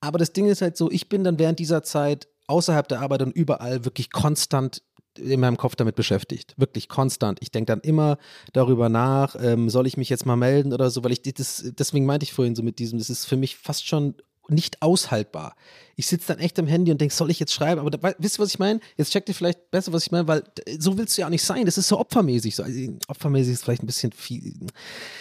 [0.00, 3.22] Aber das Ding ist halt so, ich bin dann während dieser Zeit außerhalb der Arbeit
[3.22, 4.82] und überall wirklich konstant
[5.16, 6.54] in meinem Kopf damit beschäftigt.
[6.58, 7.38] Wirklich konstant.
[7.40, 8.18] Ich denke dann immer
[8.52, 12.04] darüber nach, ähm, soll ich mich jetzt mal melden oder so, weil ich das, deswegen
[12.04, 14.16] meinte ich vorhin so mit diesem, das ist für mich fast schon
[14.48, 15.56] nicht aushaltbar.
[15.96, 17.80] Ich sitze dann echt am Handy und denke, soll ich jetzt schreiben?
[17.80, 18.80] Aber da, wisst ihr, was ich meine?
[18.96, 20.42] Jetzt checkt ihr vielleicht besser, was ich meine, weil
[20.78, 21.64] so willst du ja auch nicht sein.
[21.66, 22.56] Das ist so opfermäßig.
[22.56, 22.64] So.
[22.64, 24.54] Also, opfermäßig ist vielleicht ein bisschen viel.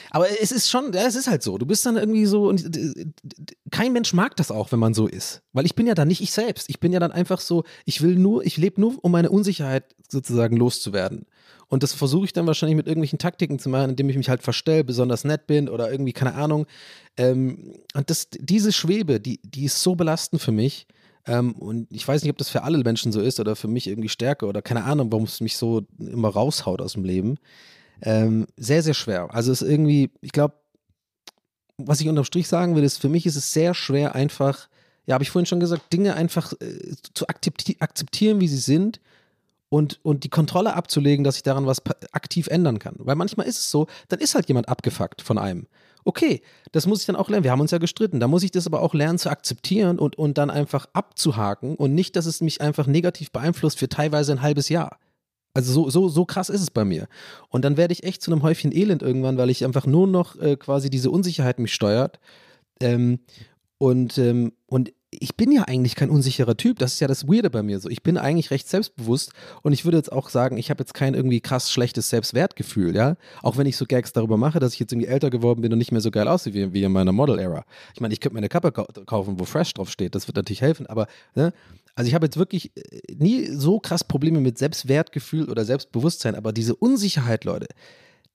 [0.09, 1.57] Aber es ist schon, ja, es ist halt so.
[1.57, 2.69] Du bist dann irgendwie so und
[3.71, 5.41] kein Mensch mag das auch, wenn man so ist.
[5.53, 6.69] Weil ich bin ja dann nicht ich selbst.
[6.69, 9.95] Ich bin ja dann einfach so, ich will nur, ich lebe nur, um meine Unsicherheit
[10.09, 11.25] sozusagen loszuwerden.
[11.73, 14.43] Und das versuche ich dann wahrscheinlich mit irgendwelchen Taktiken zu machen, indem ich mich halt
[14.43, 16.67] verstelle, besonders nett bin oder irgendwie, keine Ahnung.
[17.17, 20.85] Ähm, und das, diese Schwebe, die, die ist so belastend für mich.
[21.25, 23.87] Ähm, und ich weiß nicht, ob das für alle Menschen so ist oder für mich
[23.87, 27.39] irgendwie stärker oder keine Ahnung, warum es mich so immer raushaut aus dem Leben.
[28.03, 29.33] Ähm, sehr, sehr schwer.
[29.33, 30.53] Also es ist irgendwie, ich glaube,
[31.77, 34.69] was ich unterm Strich sagen will, ist, für mich ist es sehr schwer, einfach
[35.07, 38.99] ja, habe ich vorhin schon gesagt, Dinge einfach äh, zu akzepti akzeptieren, wie sie sind
[39.73, 42.93] und, und die Kontrolle abzulegen, dass ich daran was aktiv ändern kann.
[42.99, 45.65] Weil manchmal ist es so, dann ist halt jemand abgefuckt von einem.
[46.03, 47.43] Okay, das muss ich dann auch lernen.
[47.43, 48.19] Wir haben uns ja gestritten.
[48.19, 51.95] Da muss ich das aber auch lernen zu akzeptieren und, und dann einfach abzuhaken und
[51.95, 54.99] nicht, dass es mich einfach negativ beeinflusst für teilweise ein halbes Jahr.
[55.55, 57.07] Also so, so, so krass ist es bei mir.
[57.49, 60.39] Und dann werde ich echt zu einem Häufchen Elend irgendwann, weil ich einfach nur noch
[60.39, 62.19] äh, quasi diese Unsicherheit mich steuert.
[62.79, 63.21] Ähm,
[63.79, 66.79] und, ähm, und ich bin ja eigentlich kein unsicherer Typ.
[66.79, 67.89] Das ist ja das Weirde bei mir so.
[67.89, 71.13] Ich bin eigentlich recht selbstbewusst und ich würde jetzt auch sagen, ich habe jetzt kein
[71.13, 73.15] irgendwie krass schlechtes Selbstwertgefühl, ja.
[73.41, 75.79] Auch wenn ich so Gags darüber mache, dass ich jetzt irgendwie älter geworden bin und
[75.79, 77.65] nicht mehr so geil aussehe wie, wie in meiner Model-Era.
[77.93, 80.15] Ich meine, ich könnte mir eine Kappe kaufen, wo Fresh drauf steht.
[80.15, 81.53] Das wird natürlich helfen, aber ne?
[81.95, 86.51] Also ich habe jetzt wirklich äh, nie so krass Probleme mit Selbstwertgefühl oder Selbstbewusstsein, aber
[86.51, 87.67] diese Unsicherheit, Leute,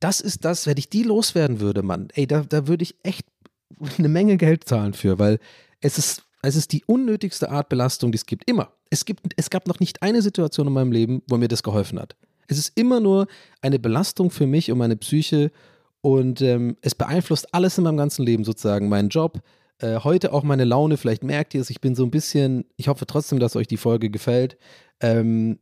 [0.00, 3.26] das ist das, wenn ich die loswerden würde, Mann, ey, da, da würde ich echt
[3.98, 5.38] eine Menge Geld zahlen für, weil
[5.80, 8.48] es ist, es ist die unnötigste Art Belastung, die es gibt.
[8.48, 8.72] Immer.
[8.90, 11.98] Es, gibt, es gab noch nicht eine Situation in meinem Leben, wo mir das geholfen
[11.98, 12.16] hat.
[12.46, 13.26] Es ist immer nur
[13.60, 15.50] eine Belastung für mich und meine Psyche
[16.00, 18.88] und ähm, es beeinflusst alles in meinem ganzen Leben sozusagen.
[18.88, 19.42] Mein Job,
[19.80, 22.88] äh, heute auch meine Laune, vielleicht merkt ihr es, ich bin so ein bisschen, ich
[22.88, 24.56] hoffe trotzdem, dass euch die Folge gefällt.
[25.00, 25.58] Ähm,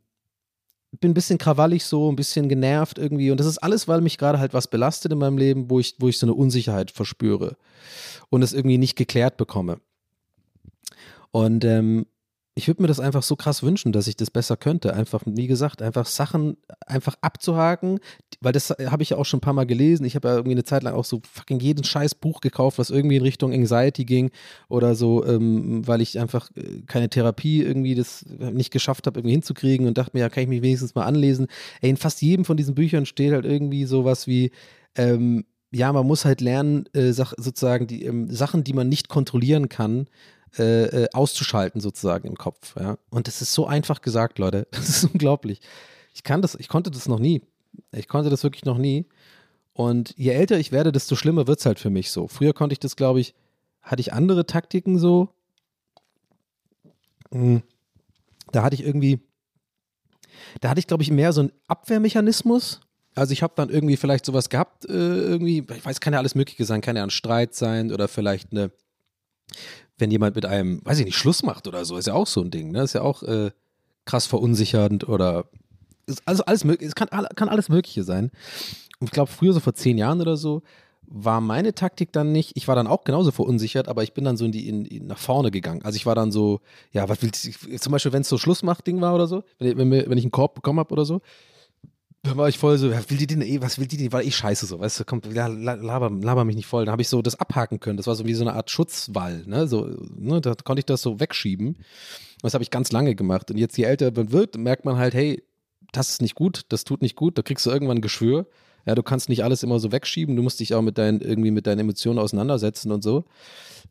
[1.01, 3.31] bin ein bisschen krawallig so, ein bisschen genervt irgendwie.
[3.31, 5.97] Und das ist alles, weil mich gerade halt was belastet in meinem Leben, wo ich,
[5.99, 7.57] wo ich so eine Unsicherheit verspüre
[8.31, 9.79] und es irgendwie nicht geklärt bekomme.
[11.37, 12.07] Und ähm,
[12.55, 14.95] ich würde mir das einfach so krass wünschen, dass ich das besser könnte.
[14.95, 16.57] Einfach, wie gesagt, einfach Sachen
[16.87, 17.99] einfach abzuhaken,
[18.41, 20.07] weil das habe ich ja auch schon ein paar Mal gelesen.
[20.07, 22.89] Ich habe ja irgendwie eine Zeit lang auch so fucking jeden scheiß Buch gekauft, was
[22.89, 24.30] irgendwie in Richtung Anxiety ging
[24.70, 29.34] oder so, ähm, weil ich einfach äh, keine Therapie irgendwie das nicht geschafft habe, irgendwie
[29.34, 31.49] hinzukriegen und dachte mir, ja, kann ich mich wenigstens mal anlesen.
[31.82, 34.53] Ey, in fast jedem von diesen Büchern steht halt irgendwie sowas wie,
[34.95, 39.68] ähm, ja, man muss halt lernen, äh, sozusagen die ähm, Sachen, die man nicht kontrollieren
[39.68, 40.07] kann,
[40.59, 42.75] äh, äh, auszuschalten sozusagen im Kopf.
[42.79, 42.99] Ja?
[43.11, 44.67] Und das ist so einfach gesagt, Leute.
[44.73, 45.61] Das ist unglaublich.
[46.15, 47.43] Ich kann das, ich konnte das noch nie.
[47.93, 49.07] Ich konnte das wirklich noch nie.
[49.73, 52.29] Und je älter ich werde, desto schlimmer wird es halt für mich so.
[52.29, 53.35] Früher konnte ich das, glaube ich,
[53.83, 55.29] hatte ich andere Taktiken so.
[57.31, 57.63] Hm.
[58.53, 59.21] Da hatte ich irgendwie,
[60.61, 62.81] da hatte ich, glaube ich, mehr so einen Abwehrmechanismus.
[63.15, 66.35] Also ich habe dann irgendwie vielleicht sowas gehabt, äh, irgendwie, ich weiß, kann ja alles
[66.35, 68.71] Mögliche sein, kann ja ein Streit sein oder vielleicht eine,
[69.99, 72.43] wenn jemand mit einem, weiß ich nicht, Schluss macht oder so, ist ja auch so
[72.43, 72.83] ein Ding, ne?
[72.83, 73.51] Ist ja auch äh,
[74.05, 75.47] krass verunsichernd oder
[76.25, 78.31] also alles möglich, es kann, kann alles Mögliche sein.
[79.01, 80.63] Und ich glaube, früher, so vor zehn Jahren oder so,
[81.09, 84.37] war meine Taktik dann nicht, ich war dann auch genauso verunsichert, aber ich bin dann
[84.37, 85.83] so in die, in, in nach vorne gegangen.
[85.83, 86.61] Also ich war dann so,
[86.93, 89.91] ja, was willst du, zum Beispiel, wenn es so Schlussmacht-Ding war oder so, wenn, wenn,
[89.91, 91.21] wenn ich einen Korb bekommen habe oder so,
[92.27, 94.37] dann war ich voll so, will die denn eh, was will die denn, war ich
[94.37, 96.85] scheiße so, weißt du, komm, laber, laber mich nicht voll.
[96.85, 97.97] Dann habe ich so das abhaken können.
[97.97, 101.03] Das war so wie so eine Art Schutzwall, ne, so, ne, da konnte ich das
[101.03, 101.79] so wegschieben.
[102.43, 103.51] das habe ich ganz lange gemacht.
[103.51, 105.43] Und jetzt, je älter man wird, merkt man halt, hey,
[105.93, 108.47] das ist nicht gut, das tut nicht gut, da kriegst du irgendwann ein Geschwür.
[108.85, 111.51] Ja, du kannst nicht alles immer so wegschieben, du musst dich auch mit deinen, irgendwie
[111.51, 113.24] mit deinen Emotionen auseinandersetzen und so.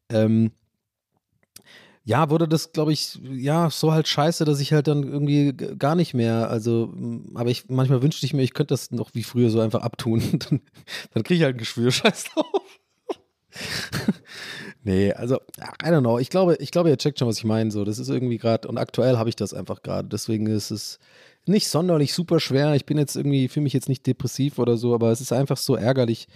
[0.10, 0.52] Ähm,
[2.08, 5.96] ja, wurde das, glaube ich, ja, so halt scheiße, dass ich halt dann irgendwie gar
[5.96, 6.94] nicht mehr, also,
[7.34, 10.22] aber ich, manchmal wünschte ich mir, ich könnte das noch wie früher so einfach abtun.
[10.50, 10.62] dann,
[11.14, 12.80] dann kriege ich halt ein Geschwür, scheiß drauf.
[14.84, 15.38] nee, also,
[15.84, 16.20] I don't know.
[16.20, 17.72] Ich glaube, ich glaube, ihr checkt schon, was ich meine.
[17.72, 20.08] So, das ist irgendwie gerade, und aktuell habe ich das einfach gerade.
[20.08, 21.00] Deswegen ist es
[21.48, 22.76] nicht sonderlich super schwer.
[22.76, 25.58] Ich bin jetzt irgendwie, fühle mich jetzt nicht depressiv oder so, aber es ist einfach
[25.58, 26.28] so ärgerlich,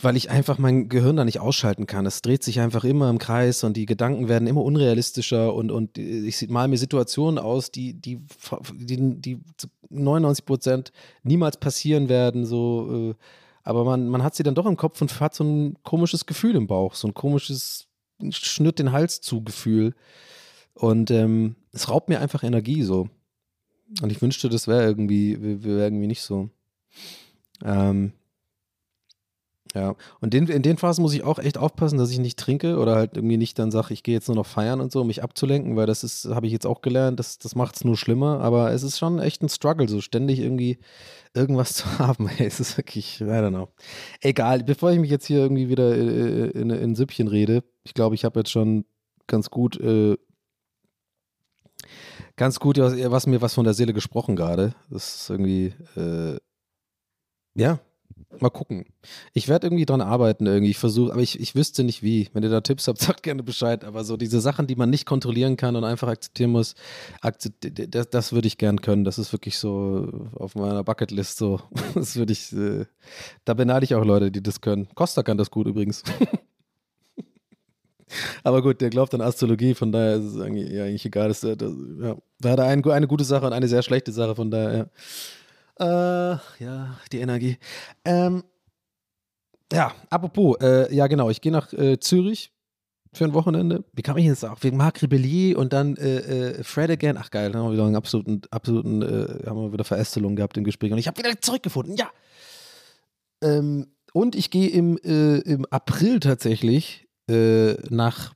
[0.00, 2.06] weil ich einfach mein Gehirn da nicht ausschalten kann.
[2.06, 5.96] Es dreht sich einfach immer im Kreis und die Gedanken werden immer unrealistischer und, und
[5.98, 8.20] ich mal mir Situationen aus, die, die,
[8.74, 10.92] die, die zu 99 Prozent
[11.22, 13.14] niemals passieren werden, so, äh,
[13.62, 16.54] aber man, man hat sie dann doch im Kopf und hat so ein komisches Gefühl
[16.56, 17.88] im Bauch, so ein komisches
[18.30, 19.94] Schnitt den Hals zu Gefühl.
[20.74, 23.08] Und ähm, es raubt mir einfach Energie so.
[24.02, 26.50] Und ich wünschte, das wäre irgendwie, wäre irgendwie nicht so.
[27.64, 28.12] Ähm,
[29.76, 32.78] ja, und den, in den Phasen muss ich auch echt aufpassen, dass ich nicht trinke
[32.78, 35.06] oder halt irgendwie nicht dann sage, ich gehe jetzt nur noch feiern und so, um
[35.06, 37.94] mich abzulenken, weil das ist, habe ich jetzt auch gelernt, das, das macht es nur
[37.98, 40.78] schlimmer, aber es ist schon echt ein Struggle, so ständig irgendwie
[41.34, 42.30] irgendwas zu haben.
[42.38, 43.68] Es ist wirklich, I don't know.
[44.22, 47.92] Egal, bevor ich mich jetzt hier irgendwie wieder äh, in, in, in Süppchen rede, ich
[47.92, 48.86] glaube, ich habe jetzt schon
[49.26, 50.16] ganz gut, äh,
[52.36, 54.74] ganz gut, was, was, mir was von der Seele gesprochen gerade.
[54.88, 56.38] Das ist irgendwie, äh,
[57.54, 57.78] ja,
[58.40, 58.86] Mal gucken.
[59.32, 60.70] Ich werde irgendwie dran arbeiten, irgendwie.
[60.70, 62.28] Ich versuche, aber ich, ich wüsste nicht wie.
[62.32, 63.84] Wenn ihr da Tipps habt, sagt gerne Bescheid.
[63.84, 66.74] Aber so diese Sachen, die man nicht kontrollieren kann und einfach akzeptieren muss,
[67.20, 69.04] akzept, das, das würde ich gern können.
[69.04, 71.60] Das ist wirklich so auf meiner Bucketlist so.
[71.94, 72.84] Das würde ich, äh,
[73.44, 74.88] da beneide ich auch Leute, die das können.
[74.94, 76.02] Costa kann das gut übrigens.
[78.44, 81.28] Aber gut, der glaubt an Astrologie, von daher ist es eigentlich, ja, eigentlich egal.
[81.28, 82.16] Das, das, ja.
[82.40, 84.86] Da hat er ein, eine gute Sache und eine sehr schlechte Sache, von daher, ja.
[85.78, 87.58] Äh, ja, die Energie.
[88.04, 88.44] Ähm,
[89.72, 92.52] ja, apropos, äh, ja genau, ich gehe nach äh, Zürich
[93.12, 93.84] für ein Wochenende.
[93.92, 94.62] Wie kam ich jetzt auch?
[94.62, 97.16] Wegen Marc Rebellier und dann äh, äh, Fred again.
[97.18, 100.56] Ach geil, dann haben wir wieder einen absoluten, absoluten, äh, haben wir wieder Verästelung gehabt
[100.56, 100.92] im Gespräch.
[100.92, 102.10] Und ich habe wieder zurückgefunden, ja.
[103.42, 108.34] Ähm, und ich gehe im, äh, im April tatsächlich äh, nach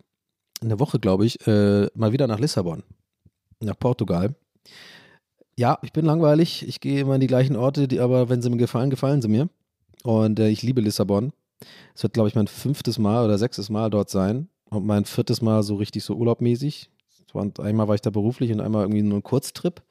[0.60, 2.82] einer Woche, glaube ich, äh, mal wieder nach Lissabon,
[3.60, 4.34] nach Portugal.
[5.56, 6.66] Ja, ich bin langweilig.
[6.66, 9.28] Ich gehe immer an die gleichen Orte, die aber, wenn sie mir gefallen, gefallen sie
[9.28, 9.48] mir.
[10.02, 11.32] Und äh, ich liebe Lissabon.
[11.94, 14.48] Es wird, glaube ich, mein fünftes Mal oder sechstes Mal dort sein.
[14.70, 16.90] Und mein viertes Mal so richtig so urlaubmäßig.
[17.58, 19.82] Einmal war ich da beruflich und einmal irgendwie nur ein Kurztrip.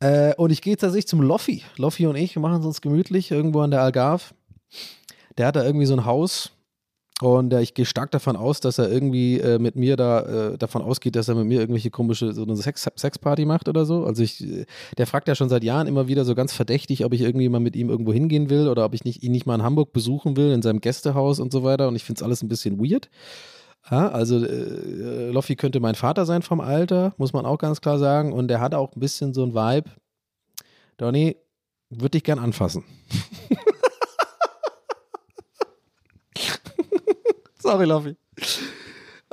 [0.00, 1.62] Äh, und ich gehe tatsächlich zum Loffi.
[1.76, 4.34] Loffi und ich machen es uns gemütlich irgendwo an der Algarve.
[5.38, 6.52] Der hat da irgendwie so ein Haus
[7.22, 10.58] und äh, ich gehe stark davon aus, dass er irgendwie äh, mit mir da äh,
[10.58, 14.04] davon ausgeht, dass er mit mir irgendwelche komische so eine Sex Sexparty macht oder so.
[14.04, 14.66] Also ich, äh,
[14.98, 17.60] der fragt ja schon seit Jahren immer wieder so ganz verdächtig, ob ich irgendwie mal
[17.60, 20.36] mit ihm irgendwo hingehen will oder ob ich nicht, ihn nicht mal in Hamburg besuchen
[20.36, 21.88] will, in seinem Gästehaus und so weiter.
[21.88, 23.08] Und ich finde es alles ein bisschen weird.
[23.90, 27.98] Ja, also äh, Loffi könnte mein Vater sein vom Alter, muss man auch ganz klar
[27.98, 28.34] sagen.
[28.34, 29.88] Und der hat auch ein bisschen so ein Vibe.
[30.98, 31.36] Donny,
[31.88, 32.84] würde dich gern anfassen.
[37.66, 38.16] Sorry, Loffi.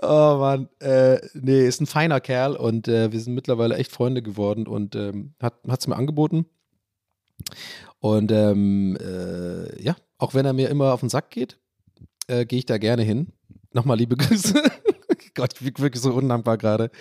[0.02, 4.24] Oh Mann, äh, nee, ist ein feiner Kerl und äh, wir sind mittlerweile echt Freunde
[4.24, 6.48] geworden und ähm, hat es mir angeboten.
[8.00, 11.60] Und ähm, äh, ja, auch wenn er mir immer auf den Sack geht,
[12.26, 13.28] äh, gehe ich da gerne hin.
[13.72, 14.56] Nochmal liebe Grüße.
[15.36, 16.92] Gott, ich bin wirklich so undankbar gerade.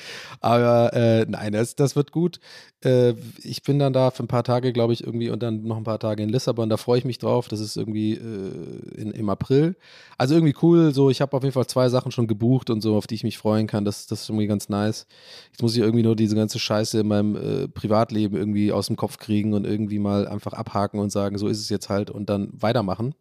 [0.41, 2.41] Aber äh, nein, das, das wird gut.
[2.85, 5.77] Äh, ich bin dann da für ein paar Tage, glaube ich, irgendwie und dann noch
[5.77, 6.69] ein paar Tage in Lissabon.
[6.69, 7.49] Da freue ich mich drauf.
[7.49, 9.77] Das ist irgendwie äh, in, im April.
[10.19, 10.93] Also irgendwie cool.
[10.95, 13.25] So, ich habe auf jeden Fall zwei Sachen schon gebucht und so, auf die ich
[13.25, 13.85] mich freuen kann.
[13.85, 15.07] Das, das ist irgendwie ganz nice.
[15.51, 18.97] Jetzt muss ich irgendwie nur diese ganze Scheiße in meinem äh, Privatleben irgendwie aus dem
[18.97, 22.29] Kopf kriegen und irgendwie mal einfach abhaken und sagen, so ist es jetzt halt und
[22.29, 23.15] dann weitermachen.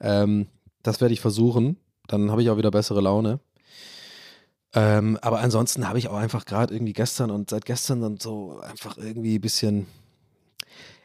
[0.00, 0.46] Ähm,
[0.82, 1.76] das werde ich versuchen.
[2.06, 3.40] Dann habe ich auch wieder bessere Laune.
[4.74, 8.60] Ähm, aber ansonsten habe ich auch einfach gerade irgendwie gestern und seit gestern dann so
[8.60, 9.86] einfach irgendwie ein bisschen.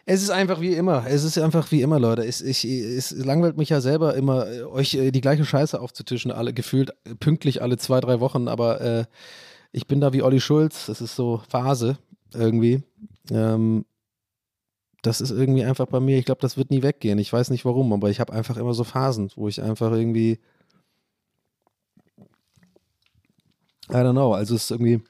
[0.05, 1.05] Es ist einfach wie immer.
[1.07, 2.25] Es ist einfach wie immer, Leute.
[2.25, 6.31] Es, ich, es langweilt mich ja selber immer, äh, euch äh, die gleiche Scheiße aufzutischen,
[6.31, 8.49] alle gefühlt pünktlich alle zwei, drei Wochen.
[8.49, 9.05] Aber äh,
[9.71, 10.87] ich bin da wie Olli Schulz.
[10.87, 11.97] Das ist so Phase
[12.33, 12.83] irgendwie.
[13.31, 13.85] Ähm,
[15.03, 16.17] das ist irgendwie einfach bei mir.
[16.17, 17.19] Ich glaube, das wird nie weggehen.
[17.19, 20.39] Ich weiß nicht warum, aber ich habe einfach immer so Phasen, wo ich einfach irgendwie
[23.89, 24.33] I don't know.
[24.33, 25.01] Also es ist irgendwie,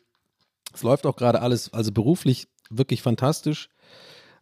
[0.74, 3.70] es läuft auch gerade alles, also beruflich wirklich fantastisch.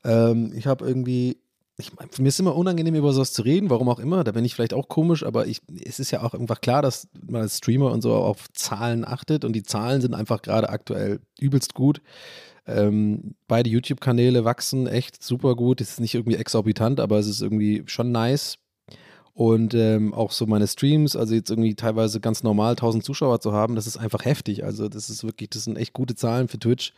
[0.03, 1.37] Ähm, ich habe irgendwie,
[1.77, 4.23] ich, mir ist immer unangenehm, über sowas zu reden, warum auch immer.
[4.23, 7.07] Da bin ich vielleicht auch komisch, aber ich, es ist ja auch einfach klar, dass
[7.27, 11.19] man als Streamer und so auf Zahlen achtet und die Zahlen sind einfach gerade aktuell
[11.39, 12.01] übelst gut.
[12.67, 15.81] Ähm, beide YouTube-Kanäle wachsen echt super gut.
[15.81, 18.57] Es ist nicht irgendwie exorbitant, aber es ist irgendwie schon nice.
[19.33, 23.53] Und ähm, auch so meine Streams, also jetzt irgendwie teilweise ganz normal 1000 Zuschauer zu
[23.53, 24.63] haben, das ist einfach heftig.
[24.65, 26.93] Also das ist wirklich, das sind echt gute Zahlen für Twitch.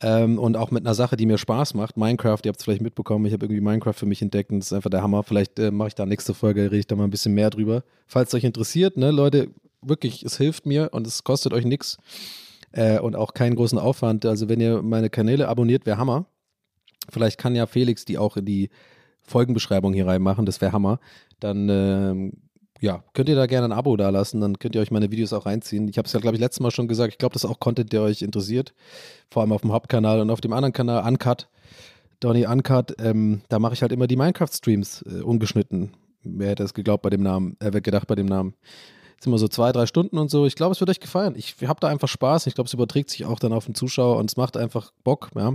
[0.00, 2.82] Ähm, und auch mit einer Sache, die mir Spaß macht, Minecraft, ihr habt es vielleicht
[2.82, 5.22] mitbekommen, ich habe irgendwie Minecraft für mich entdeckt und das ist einfach der Hammer.
[5.22, 7.84] Vielleicht äh, mache ich da nächste Folge, rede ich da mal ein bisschen mehr drüber.
[8.06, 9.48] Falls es euch interessiert, ne, Leute,
[9.80, 11.98] wirklich, es hilft mir und es kostet euch nichts
[12.72, 14.26] äh, und auch keinen großen Aufwand.
[14.26, 16.26] Also wenn ihr meine Kanäle abonniert, wäre Hammer.
[17.10, 18.70] Vielleicht kann ja Felix die auch in die
[19.24, 21.00] Folgenbeschreibung hier reinmachen, das wäre Hammer.
[21.40, 22.32] Dann ähm,
[22.80, 25.32] ja, könnt ihr da gerne ein Abo da lassen, dann könnt ihr euch meine Videos
[25.32, 25.88] auch reinziehen.
[25.88, 27.12] Ich habe es ja, glaube ich, letztes Mal schon gesagt.
[27.12, 28.74] Ich glaube, das ist auch Content, der euch interessiert.
[29.30, 31.48] Vor allem auf dem Hauptkanal und auf dem anderen Kanal, Uncut,
[32.20, 35.92] Donny Uncut, ähm, da mache ich halt immer die Minecraft-Streams äh, ungeschnitten.
[36.22, 38.54] Wer hätte es geglaubt bei dem Namen, äh, wer gedacht bei dem Namen.
[39.14, 40.44] Jetzt immer so zwei, drei Stunden und so.
[40.44, 41.34] Ich glaube, es wird euch gefallen.
[41.36, 42.46] Ich habe da einfach Spaß.
[42.46, 45.30] Ich glaube, es überträgt sich auch dann auf den Zuschauer und es macht einfach Bock,
[45.34, 45.54] ja.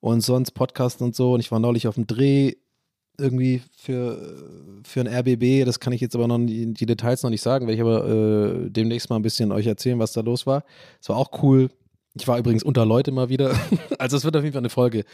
[0.00, 1.32] Und sonst Podcast und so.
[1.32, 2.54] Und ich war neulich auf dem Dreh
[3.18, 7.30] irgendwie für, für ein RBB, das kann ich jetzt aber noch die, die Details noch
[7.30, 10.46] nicht sagen, werde ich aber äh, demnächst mal ein bisschen euch erzählen, was da los
[10.46, 10.64] war.
[11.00, 11.68] Es war auch cool.
[12.14, 13.54] Ich war übrigens unter Leute mal wieder.
[13.98, 15.04] Also es wird auf jeden Fall eine Folge,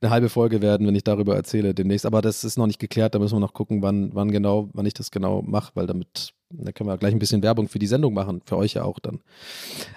[0.00, 2.06] eine halbe Folge werden, wenn ich darüber erzähle demnächst.
[2.06, 4.84] Aber das ist noch nicht geklärt, da müssen wir noch gucken, wann, wann genau, wann
[4.84, 7.86] ich das genau mache, weil damit, da können wir gleich ein bisschen Werbung für die
[7.86, 9.20] Sendung machen, für euch ja auch dann.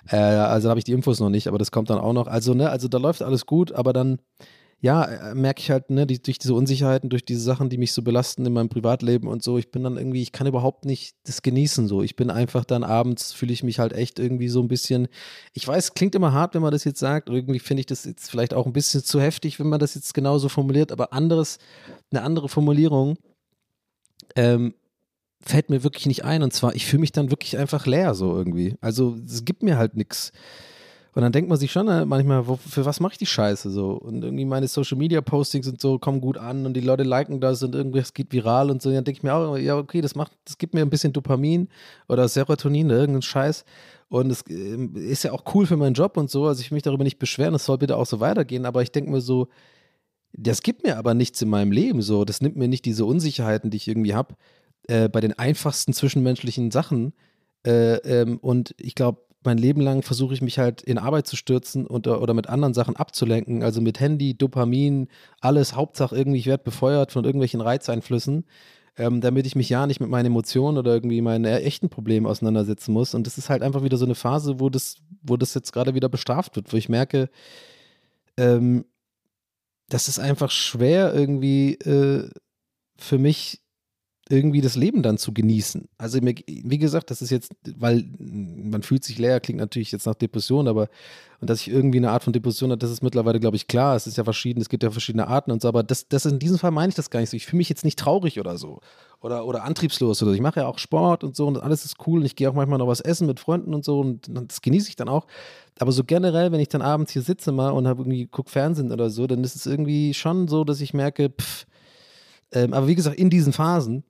[0.08, 2.28] Äh, also da habe ich die Infos noch nicht, aber das kommt dann auch noch.
[2.28, 4.20] Also, ne, also da läuft alles gut, aber dann
[4.82, 7.94] ja, äh, merke ich halt, ne, die, durch diese Unsicherheiten, durch diese Sachen, die mich
[7.94, 11.16] so belasten in meinem Privatleben und so, ich bin dann irgendwie, ich kann überhaupt nicht
[11.24, 12.04] das genießen so.
[12.04, 15.08] Ich bin einfach dann abends, fühle ich mich halt echt irgendwie so ein bisschen,
[15.54, 18.30] ich weiß, klingt immer hart, wenn man das jetzt sagt, irgendwie finde ich das jetzt
[18.30, 21.58] vielleicht auch ein bisschen zu heftig, wenn man das jetzt genauso formuliert, aber anderes,
[22.12, 23.18] eine andere Formulierung,
[24.36, 24.74] ähm,
[25.42, 26.44] fällt mir wirklich nicht ein.
[26.44, 28.76] Und zwar, ich fühle mich dann wirklich einfach leer so irgendwie.
[28.82, 30.32] Also es gibt mir halt nichts.
[31.16, 33.70] Und dann denkt man sich schon äh, manchmal, wo, für was mache ich die Scheiße
[33.70, 33.92] so?
[33.94, 37.40] Und irgendwie meine Social Media Postings und so kommen gut an und die Leute liken
[37.40, 38.90] das und irgendwas geht viral und so.
[38.90, 41.14] Und dann denke ich mir auch, ja, okay, das macht, das gibt mir ein bisschen
[41.14, 41.70] Dopamin
[42.10, 43.64] oder Serotonin oder irgendein Scheiß.
[44.10, 44.76] Und es äh,
[45.10, 46.48] ist ja auch cool für meinen Job und so.
[46.48, 48.92] Also ich will mich darüber nicht beschweren, es soll bitte auch so weitergehen, aber ich
[48.92, 49.48] denke mir so,
[50.34, 52.26] das gibt mir aber nichts in meinem Leben so.
[52.26, 54.36] Das nimmt mir nicht diese Unsicherheiten, die ich irgendwie habe,
[54.90, 57.14] äh, bei den einfachsten zwischenmenschlichen Sachen.
[57.66, 61.36] Äh, ähm, und ich glaube, mein Leben lang versuche ich mich halt in Arbeit zu
[61.36, 65.08] stürzen und, oder mit anderen Sachen abzulenken, also mit Handy, Dopamin,
[65.42, 68.46] alles, Hauptsache irgendwie, ich werde befeuert von irgendwelchen Reizeinflüssen,
[68.98, 72.94] ähm, damit ich mich ja nicht mit meinen Emotionen oder irgendwie meinen echten Problemen auseinandersetzen
[72.94, 73.14] muss.
[73.14, 75.96] Und das ist halt einfach wieder so eine Phase, wo das, wo das jetzt gerade
[75.96, 77.30] wieder bestraft wird, wo ich merke,
[78.38, 78.86] ähm,
[79.90, 82.30] das ist einfach schwer irgendwie äh,
[82.98, 83.62] für mich
[84.30, 85.88] irgendwie das Leben dann zu genießen.
[85.98, 90.08] Also mir, wie gesagt, das ist jetzt, weil man fühlt sich leer, klingt natürlich jetzt
[90.08, 90.90] nach Depression, aber
[91.42, 93.96] und dass ich irgendwie eine Art von Depression habe, das ist mittlerweile, glaube ich, klar.
[93.96, 96.40] Es ist ja verschieden, es gibt ja verschiedene Arten und so, aber das, das in
[96.40, 97.38] diesem Fall meine ich das gar nicht so.
[97.38, 98.80] Ich fühle mich jetzt nicht traurig oder so.
[99.22, 100.36] Oder, oder antriebslos oder so.
[100.36, 102.54] Ich mache ja auch Sport und so und alles ist cool und ich gehe auch
[102.54, 105.28] manchmal noch was essen mit Freunden und so und das genieße ich dann auch.
[105.78, 108.92] Aber so generell, wenn ich dann abends hier sitze mal und habe irgendwie guck Fernsehen
[108.92, 111.66] oder so, dann ist es irgendwie schon so, dass ich merke, pff,
[112.52, 114.04] ähm, aber wie gesagt, in diesen Phasen,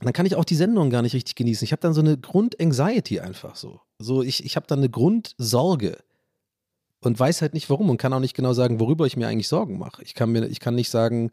[0.00, 1.64] dann kann ich auch die Sendung gar nicht richtig genießen.
[1.64, 3.80] Ich habe dann so eine Grund-Anxiety einfach so.
[3.98, 5.98] So, ich, ich habe dann eine Grundsorge
[7.00, 9.48] und weiß halt nicht warum und kann auch nicht genau sagen, worüber ich mir eigentlich
[9.48, 10.02] Sorgen mache.
[10.02, 11.30] Ich kann mir, ich kann nicht sagen,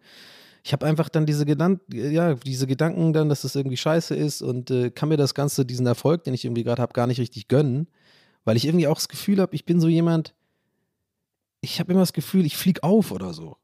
[0.63, 4.41] ich habe einfach dann diese Gedanken, ja, diese Gedanken dann, dass das irgendwie scheiße ist
[4.41, 7.19] und äh, kann mir das Ganze, diesen Erfolg, den ich irgendwie gerade habe, gar nicht
[7.19, 7.89] richtig gönnen,
[8.45, 10.33] weil ich irgendwie auch das Gefühl habe, ich bin so jemand,
[11.59, 13.57] ich habe immer das Gefühl, ich fliege auf oder so.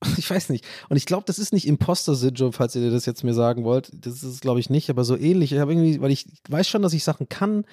[0.16, 0.64] Ich weiß nicht.
[0.88, 3.90] Und ich glaube, das ist nicht Imposter-Syndrom, falls ihr das jetzt mir sagen wollt.
[4.04, 5.52] Das ist, glaube ich, nicht, aber so ähnlich.
[5.52, 7.64] Ich habe irgendwie, weil ich weiß schon, dass ich Sachen kann.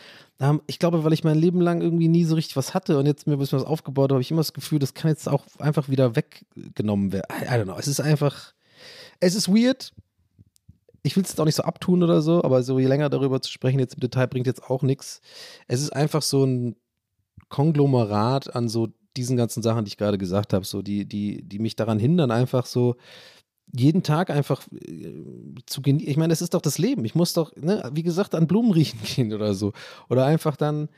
[0.67, 3.27] Ich glaube, weil ich mein Leben lang irgendwie nie so richtig was hatte und jetzt
[3.27, 5.45] mir ein bisschen was aufgebaut habe, habe ich immer das Gefühl, das kann jetzt auch
[5.59, 7.27] einfach wieder weggenommen werden.
[7.31, 7.77] I, I don't know.
[7.77, 8.53] Es ist einfach,
[9.19, 9.93] es ist weird.
[11.03, 13.39] Ich will es jetzt auch nicht so abtun oder so, aber so je länger darüber
[13.39, 15.21] zu sprechen, jetzt im Detail bringt jetzt auch nichts.
[15.67, 16.75] Es ist einfach so ein
[17.49, 21.59] Konglomerat an so diesen ganzen Sachen, die ich gerade gesagt habe, so die, die, die
[21.59, 22.95] mich daran hindern, einfach so
[23.73, 25.13] jeden Tag einfach äh,
[25.65, 26.09] zu genießen.
[26.09, 27.05] Ich meine, das ist doch das Leben.
[27.05, 29.73] Ich muss doch, ne, wie gesagt, an Blumen riechen gehen oder so.
[30.09, 30.89] Oder einfach dann,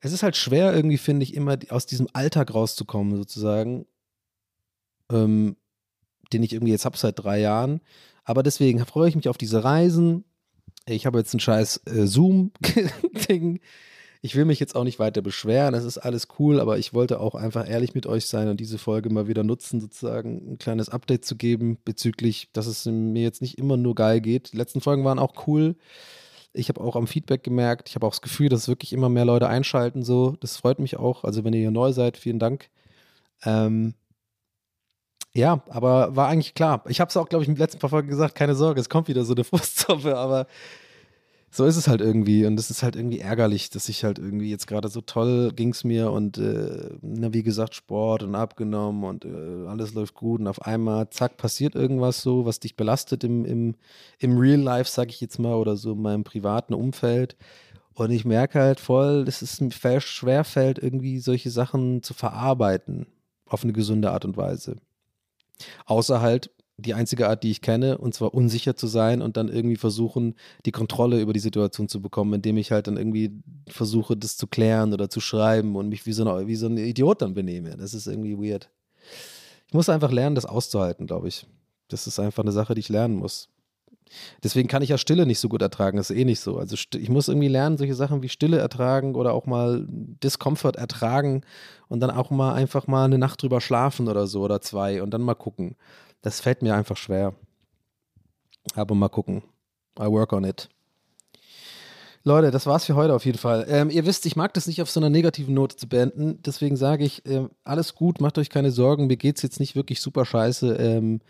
[0.00, 3.86] es ist halt schwer irgendwie, finde ich, immer aus diesem Alltag rauszukommen, sozusagen,
[5.10, 5.56] ähm,
[6.32, 7.80] den ich irgendwie jetzt habe seit drei Jahren.
[8.24, 10.24] Aber deswegen freue ich mich auf diese Reisen.
[10.86, 13.60] Ich habe jetzt ein scheiß äh, Zoom-Ding
[14.24, 17.18] ich will mich jetzt auch nicht weiter beschweren, es ist alles cool, aber ich wollte
[17.18, 20.88] auch einfach ehrlich mit euch sein und diese Folge mal wieder nutzen, sozusagen ein kleines
[20.88, 24.52] Update zu geben bezüglich, dass es mir jetzt nicht immer nur geil geht.
[24.52, 25.74] Die letzten Folgen waren auch cool.
[26.52, 29.24] Ich habe auch am Feedback gemerkt, ich habe auch das Gefühl, dass wirklich immer mehr
[29.24, 30.36] Leute einschalten, so.
[30.40, 31.24] Das freut mich auch.
[31.24, 32.70] Also, wenn ihr hier neu seid, vielen Dank.
[33.44, 33.94] Ähm,
[35.34, 36.84] ja, aber war eigentlich klar.
[36.88, 39.08] Ich habe es auch, glaube ich, im letzten paar Folgen gesagt, keine Sorge, es kommt
[39.08, 40.46] wieder so eine Frustsuppe, aber
[41.54, 44.50] so ist es halt irgendwie und es ist halt irgendwie ärgerlich, dass ich halt irgendwie
[44.50, 49.04] jetzt gerade so toll ging es mir und äh, na, wie gesagt Sport und abgenommen
[49.04, 53.22] und äh, alles läuft gut und auf einmal zack passiert irgendwas so, was dich belastet
[53.22, 53.74] im, im,
[54.18, 57.36] im Real Life, sag ich jetzt mal, oder so in meinem privaten Umfeld
[57.92, 63.06] und ich merke halt voll, es mir schwer fällt, irgendwie solche Sachen zu verarbeiten
[63.46, 64.76] auf eine gesunde Art und Weise.
[65.84, 69.48] Außer halt die einzige Art, die ich kenne, und zwar unsicher zu sein und dann
[69.48, 73.30] irgendwie versuchen, die Kontrolle über die Situation zu bekommen, indem ich halt dann irgendwie
[73.68, 76.76] versuche, das zu klären oder zu schreiben und mich wie so, eine, wie so ein
[76.76, 77.76] Idiot dann benehme.
[77.76, 78.70] Das ist irgendwie weird.
[79.68, 81.46] Ich muss einfach lernen, das auszuhalten, glaube ich.
[81.88, 83.48] Das ist einfach eine Sache, die ich lernen muss.
[84.42, 85.96] Deswegen kann ich ja Stille nicht so gut ertragen.
[85.96, 86.58] Das ist eh nicht so.
[86.58, 91.42] Also ich muss irgendwie lernen, solche Sachen wie Stille ertragen oder auch mal Discomfort ertragen
[91.88, 95.10] und dann auch mal einfach mal eine Nacht drüber schlafen oder so oder zwei und
[95.10, 95.76] dann mal gucken.
[96.22, 97.34] Das fällt mir einfach schwer.
[98.74, 99.42] Aber mal gucken.
[99.98, 100.68] I work on it.
[102.24, 103.66] Leute, das war's für heute auf jeden Fall.
[103.68, 106.40] Ähm, ihr wisst, ich mag das nicht auf so einer negativen Note zu beenden.
[106.42, 109.08] Deswegen sage ich, äh, alles gut, macht euch keine Sorgen.
[109.08, 110.76] Mir geht's jetzt nicht wirklich super scheiße.
[110.76, 111.20] Ähm,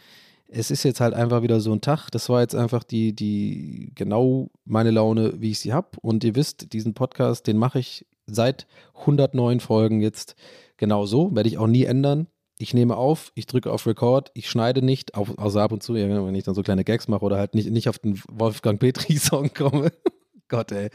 [0.49, 2.11] es ist jetzt halt einfach wieder so ein Tag.
[2.11, 5.89] Das war jetzt einfach die, die genau meine Laune, wie ich sie habe.
[6.03, 10.37] Und ihr wisst, diesen Podcast, den mache ich seit 109 Folgen jetzt
[10.77, 11.35] genau so.
[11.35, 12.27] Werde ich auch nie ändern
[12.63, 15.95] ich nehme auf, ich drücke auf Record, ich schneide nicht, auf, außer ab und zu,
[15.95, 19.53] wenn ich dann so kleine Gags mache oder halt nicht, nicht auf den Wolfgang Petri-Song
[19.53, 19.91] komme.
[20.49, 20.91] Gott, ey.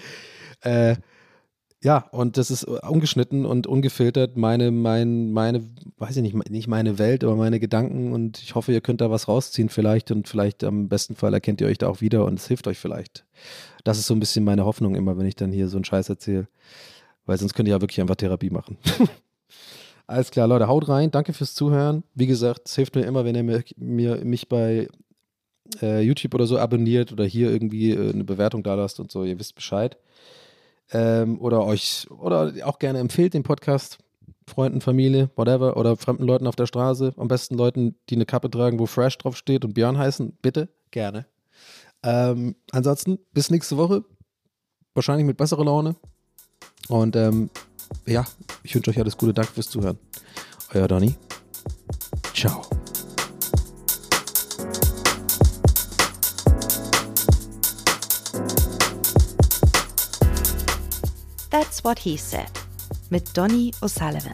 [0.62, 0.96] Äh,
[1.84, 6.98] Ja, und das ist ungeschnitten und ungefiltert meine, mein, meine, weiß ich nicht, nicht meine
[6.98, 10.64] Welt, aber meine Gedanken und ich hoffe, ihr könnt da was rausziehen vielleicht und vielleicht
[10.64, 13.26] am besten Fall erkennt ihr euch da auch wieder und es hilft euch vielleicht.
[13.84, 16.10] Das ist so ein bisschen meine Hoffnung immer, wenn ich dann hier so einen Scheiß
[16.10, 16.48] erzähle,
[17.28, 18.78] weil sonst könnt ihr ja wirklich einfach Therapie machen.
[20.08, 21.12] Alles klar, Leute, haut rein.
[21.12, 22.04] Danke fürs Zuhören.
[22.16, 24.88] Wie gesagt, es hilft mir immer, wenn ihr mir, mir mich bei
[25.82, 29.26] äh, YouTube oder so abonniert oder hier irgendwie äh, eine Bewertung da lasst und so.
[29.26, 29.98] Ihr wisst Bescheid.
[30.94, 33.98] Ähm, oder euch, oder auch gerne empfehlt den Podcast
[34.48, 37.14] Freunden, Familie, whatever, oder fremden Leuten auf der Straße.
[37.18, 40.38] Am besten Leuten, die eine Kappe tragen, wo Fresh drauf steht und Björn heißen.
[40.42, 41.26] Bitte, gerne.
[42.02, 44.06] Ähm, ansonsten, bis nächste Woche.
[44.94, 45.98] Wahrscheinlich mit besserer Laune.
[46.88, 47.50] Und ähm,
[48.06, 48.26] ja,
[48.64, 49.34] ich wünsche euch alles Gute.
[49.34, 49.98] Danke fürs Zuhören.
[50.74, 51.16] Euer Donny.
[52.34, 52.62] Ciao.
[61.50, 62.52] That's What He Said
[63.10, 64.34] mit Donny O'Sullivan.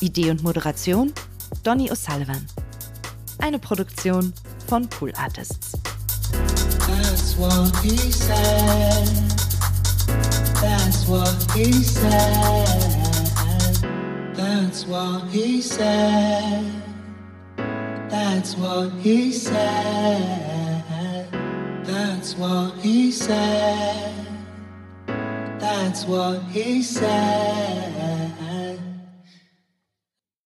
[0.00, 1.12] Idee und Moderation
[1.62, 2.46] Donny O'Sullivan.
[3.38, 4.32] Eine Produktion
[4.66, 5.72] von Pool Artists.
[7.38, 9.06] What he said.
[10.60, 12.66] That's what he said.
[14.34, 16.82] That's what he said.
[18.10, 21.28] That's what he said.
[21.84, 24.26] That's what he said.
[25.60, 27.97] That's what he said.